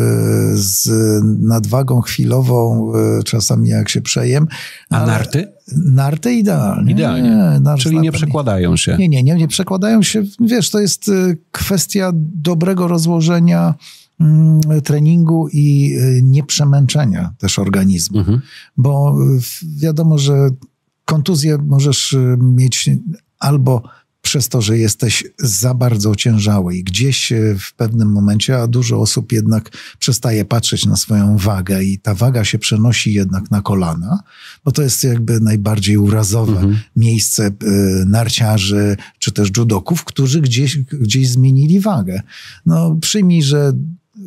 [0.53, 0.89] z
[1.23, 2.91] nadwagą chwilową,
[3.25, 4.47] czasami jak się przejem.
[4.89, 5.47] A narty?
[5.75, 6.91] Narty idealnie.
[6.91, 7.29] Idealnie.
[7.65, 8.97] Nie, Czyli nie przekładają się.
[8.97, 10.23] Nie, nie, nie, nie przekładają się.
[10.39, 11.11] Wiesz, to jest
[11.51, 13.73] kwestia dobrego rozłożenia
[14.83, 18.19] treningu i y, nieprzemęczenia też organizmu.
[18.19, 18.41] Mhm.
[18.77, 19.17] Bo
[19.77, 20.49] wiadomo, że
[21.05, 22.89] kontuzję możesz y, mieć
[23.39, 23.83] albo
[24.21, 29.31] przez to, że jesteś za bardzo ociężały i gdzieś w pewnym momencie, a dużo osób
[29.31, 34.23] jednak przestaje patrzeć na swoją wagę i ta waga się przenosi jednak na kolana,
[34.65, 36.79] bo to jest jakby najbardziej urazowe mhm.
[36.95, 42.21] miejsce y, narciarzy czy też judoków, którzy gdzieś, gdzieś zmienili wagę.
[42.65, 43.73] No przyjmij, że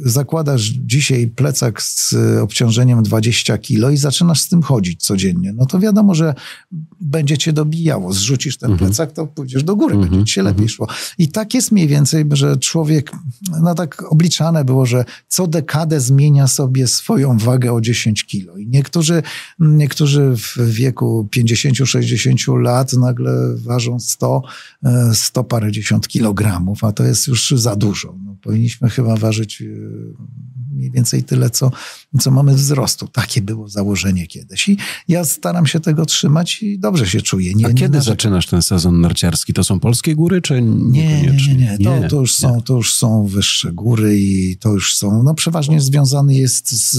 [0.00, 5.78] zakładasz dzisiaj plecak z obciążeniem 20 kilo i zaczynasz z tym chodzić codziennie, no to
[5.78, 6.34] wiadomo, że
[7.00, 8.12] będzie cię dobijało.
[8.12, 8.88] Zrzucisz ten Mhm.
[8.88, 10.68] plecak, to pójdziesz do góry, Mhm, będzie ci się lepiej mhm.
[10.68, 10.86] szło.
[11.18, 13.12] I tak jest mniej więcej, że człowiek,
[13.62, 18.56] no tak obliczane było, że co dekadę zmienia sobie swoją wagę o 10 kilo.
[18.56, 19.22] I niektórzy,
[19.58, 24.42] niektórzy w wieku 50-60 lat nagle ważą 100,
[24.84, 28.14] e, 100 parędziesiąt kilogramów, a to jest już za dużo.
[28.24, 30.51] No, powinniśmy chyba ważyć 嗯。
[30.72, 31.70] Mniej więcej tyle, co,
[32.20, 33.08] co mamy wzrostu.
[33.08, 34.68] Takie było założenie kiedyś.
[34.68, 34.76] I
[35.08, 37.54] ja staram się tego trzymać i dobrze się czuję.
[37.54, 38.12] Nie, A nie kiedy narzekam.
[38.16, 39.52] zaczynasz ten sezon narciarski?
[39.52, 41.84] To są polskie góry, czy Nie, nie, nie, nie.
[42.02, 45.80] To, to, już są, to już są wyższe góry i to już są, no przeważnie
[45.80, 46.98] związany jest z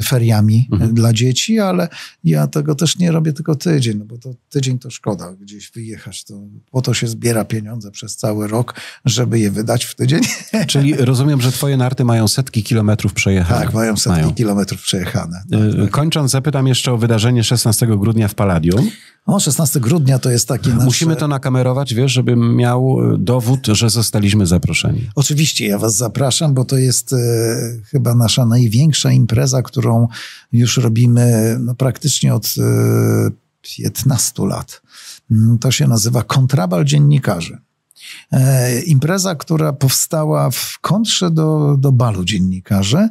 [0.00, 0.94] e, feriami Mhm.
[0.94, 1.88] dla dzieci, ale
[2.24, 6.24] ja tego też nie robię tylko tydzień, no bo to tydzień to szkoda gdzieś wyjechać.
[6.24, 6.40] To,
[6.70, 8.74] po to się zbiera pieniądze przez cały rok,
[9.04, 10.20] żeby je wydać w tydzień.
[10.66, 13.60] Czyli rozumiem, że twoje narty mają setki kilometrów przejechane.
[13.64, 14.34] tak, mają setki Mają.
[14.34, 15.42] kilometrów przejechane.
[15.84, 18.90] Y, Kończąc, zapytam jeszcze o wydarzenie 16 grudnia w Palladium.
[19.26, 20.84] O, 16 grudnia to jest takie nasze...
[20.84, 25.10] Musimy to nakamerować, wiesz, żebym miał y, dowód, że zostaliśmy zaproszeni.
[25.14, 27.16] Oczywiście, ja Was zapraszam, bo to jest e,
[27.90, 30.08] chyba nasza największa impreza, którą
[30.52, 33.30] już robimy no, praktycznie od e,
[33.62, 34.82] 15 lat.
[35.30, 37.58] Mm, To się nazywa Kontrabal Dziennikarzy.
[38.32, 43.08] E, impreza, która powstała w kontrze do, do balu dziennikarzy, e,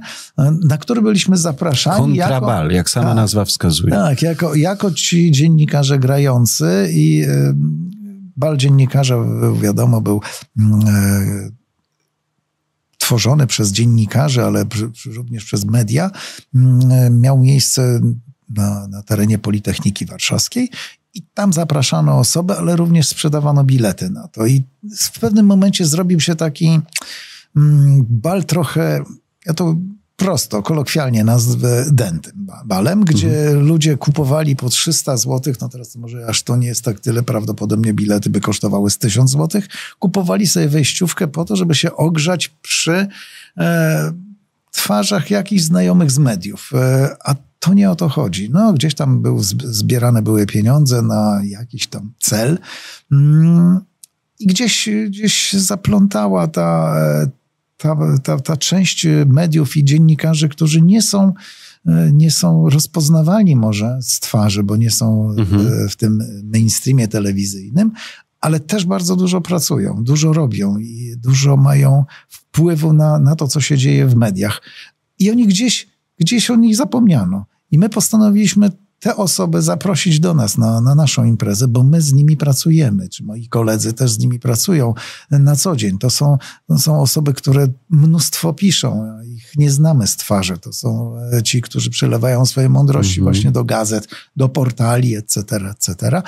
[0.63, 2.15] na który byliśmy zapraszani.
[2.15, 3.15] jako- Kontrabal, jak sama Tak.
[3.15, 3.93] nazwa wskazuje.
[3.93, 7.53] tak, jako, jako ci dziennikarze grający i e,
[8.37, 9.15] bal dziennikarza,
[9.61, 10.21] wiadomo, był
[10.59, 10.79] mm,
[12.97, 14.65] tworzony przez dziennikarzy, ale
[15.05, 16.11] również przez media.
[16.55, 17.99] Mm, Miał miejsce
[18.49, 20.69] na, na terenie Politechniki Warszawskiej
[21.13, 24.45] i tam zapraszano osoby, ale również sprzedawano bilety na to.
[24.45, 24.63] I
[24.99, 26.79] w pewnym momencie zrobił się taki
[27.55, 29.03] mm, bal trochę,
[29.45, 29.75] ja to
[30.15, 36.27] prosto, kolokwialnie nazwę dentym ba- balem, gdzie ludzie kupowali po 300 zł, no teraz może
[36.27, 39.61] aż to nie jest tak tyle, prawdopodobnie bilety by kosztowały z 1000 zł,
[39.99, 43.07] kupowali sobie wejściówkę po to, żeby się ogrzać przy
[43.57, 44.13] e,
[44.71, 46.71] twarzach jakichś znajomych z mediów.
[46.75, 48.49] E, a to nie o to chodzi.
[48.49, 52.57] No, gdzieś tam był, zb- zbierane były pieniądze na jakiś tam cel.
[53.11, 53.79] Mm,
[54.39, 56.95] I gdzieś, gdzieś zaplątała ta,
[57.77, 61.33] ta, ta, ta część mediów i dziennikarzy, którzy nie są,
[61.87, 65.67] e, nie są rozpoznawalni może z twarzy, bo nie są Mhm.
[65.85, 67.91] e, w tym mainstreamie telewizyjnym,
[68.41, 73.61] ale też bardzo dużo pracują, dużo robią i dużo mają wpływu na, na to, co
[73.61, 74.61] się dzieje w mediach.
[75.19, 75.87] I oni gdzieś,
[76.19, 77.45] gdzieś o nich zapomniano.
[77.71, 82.13] I my postanowiliśmy te osoby zaprosić do nas na, na naszą imprezę, bo my z
[82.13, 84.93] nimi pracujemy, czy moi koledzy też z nimi pracują
[85.31, 85.97] na co dzień.
[85.97, 90.57] To są, to są osoby, które mnóstwo piszą, ich nie znamy z twarzy.
[90.57, 93.23] To są e, ci, którzy przelewają swoje mądrości Mhm.
[93.23, 95.41] właśnie do gazet, do portali, etc.,
[95.71, 96.21] etc.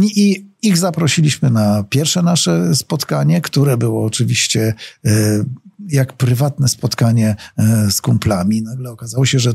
[0.00, 4.74] I ich zaprosiliśmy na pierwsze nasze spotkanie, które było oczywiście
[5.04, 5.44] e,
[5.88, 8.62] jak prywatne spotkanie e, z kumplami.
[8.62, 9.54] Nagle okazało się, że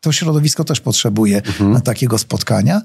[0.00, 1.80] to środowisko też potrzebuje Mhm.
[1.80, 2.82] takiego spotkania.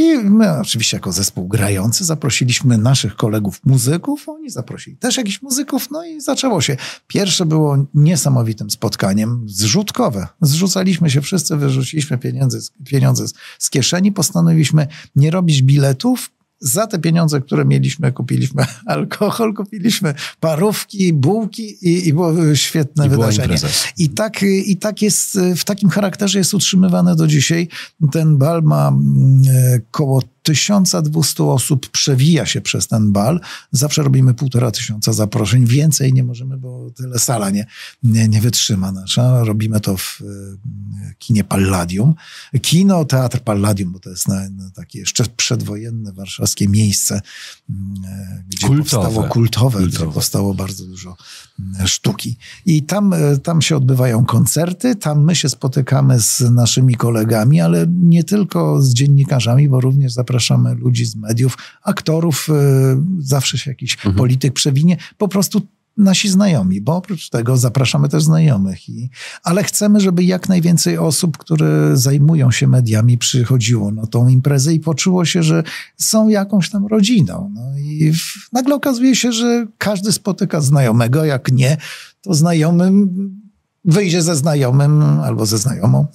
[0.00, 5.90] I my oczywiście jako zespół grający zaprosiliśmy naszych kolegów muzyków, oni zaprosili też jakichś muzyków,
[5.90, 6.76] no i zaczęło się.
[7.06, 10.26] Pierwsze było niesamowitym spotkaniem, zrzutkowe.
[10.40, 13.24] Zrzucaliśmy się wszyscy, wyrzuciliśmy pieniądze, pieniądze
[13.58, 16.30] z kieszeni, postanowiliśmy nie robić biletów,
[16.60, 23.10] za te pieniądze, które mieliśmy, kupiliśmy alkohol, kupiliśmy parówki, bułki i, i było świetne I
[23.10, 23.56] wydarzenie.
[23.98, 27.68] I tak, I tak jest, w takim charakterze jest utrzymywane do dzisiaj.
[28.12, 33.40] Ten bal ma mm, e, koło 1200 osób, przewija się przez ten bal.
[33.72, 35.66] Zawsze robimy półtora tysiąca zaproszeń.
[35.66, 37.66] Więcej nie możemy, bo tyle sala nie,
[38.02, 39.44] nie, nie wytrzyma nasza.
[39.44, 40.24] Robimy to w e,
[41.18, 42.14] kinie Palladium.
[42.62, 47.20] Kino, teatr Palladium, bo to jest na, na takie jeszcze przedwojenne warszawskie miejsce,
[47.70, 49.06] e, gdzie Kultowe.
[49.06, 50.04] powstało kultowe, Kultowe.
[50.04, 51.16] gdzie powstało bardzo dużo
[51.84, 52.36] sztuki.
[52.66, 57.86] I tam, e, tam się odbywają koncerty, tam my się spotykamy z naszymi kolegami, ale
[57.88, 60.37] nie tylko z dziennikarzami, bo również zapraszamy
[60.74, 62.52] ludzi z mediów, aktorów, e,
[63.18, 64.14] zawsze się jakiś Mhm.
[64.14, 65.62] polityk przewinie, po prostu
[65.96, 68.88] nasi znajomi, bo oprócz tego zapraszamy też znajomych.
[68.88, 69.10] I,
[69.42, 74.80] ale chcemy, żeby jak najwięcej osób, które zajmują się mediami, przychodziło na tą imprezę i
[74.80, 75.62] poczuło się, że
[75.96, 77.52] są jakąś tam rodziną.
[77.54, 81.76] No i w, nagle okazuje się, że każdy spotyka znajomego, jak nie,
[82.20, 83.47] to znajomym
[83.84, 86.06] wyjdzie ze znajomym albo ze znajomą.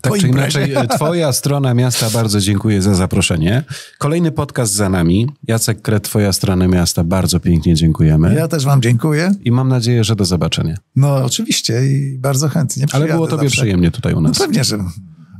[0.00, 3.64] Tak czy inaczej, e, twoja strona miasta, bardzo dziękuję za zaproszenie.
[3.98, 5.28] Kolejny podcast za nami.
[5.48, 8.34] Jacek Kret, twoja strona miasta, bardzo pięknie dziękujemy.
[8.34, 9.34] Ja też wam dziękuję.
[9.44, 10.76] I mam nadzieję, że do zobaczenia.
[10.96, 13.56] No oczywiście i bardzo chętnie Ale było tobie zawsze.
[13.56, 14.38] przyjemnie tutaj u No nas.
[14.38, 14.78] pewnie, że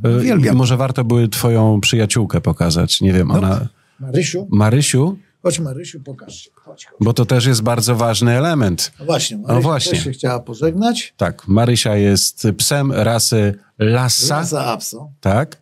[0.04, 0.56] E, uwielbiam.
[0.56, 3.00] Może warto były twoją przyjaciółkę pokazać.
[3.00, 3.68] Nie wiem, ona...
[4.00, 5.16] Marysiu, Marysiu?
[5.42, 6.50] Chodź Marysiu, pokaż się.
[6.54, 6.96] Chodź, chodź.
[7.00, 8.92] Bo to też jest bardzo ważny element.
[8.98, 9.92] No właśnie, Marysia właśnie.
[9.92, 11.14] też się chciała pożegnać.
[11.16, 15.10] Tak, Marysia jest psem rasy Lhasa, Za Apso.
[15.20, 15.60] tak?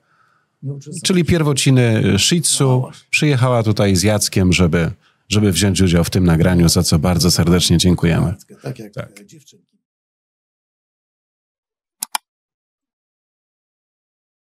[1.03, 2.81] Czyli pierwociny Shih No Tzu.
[2.81, 3.07] właśnie.
[3.11, 4.91] Przyjechała tutaj z Jackiem, żeby,
[5.29, 8.35] żeby wziąć udział w tym nagraniu, za co bardzo serdecznie dziękujemy.
[8.63, 8.93] Tak jak
[9.27, 9.68] dziewczynki.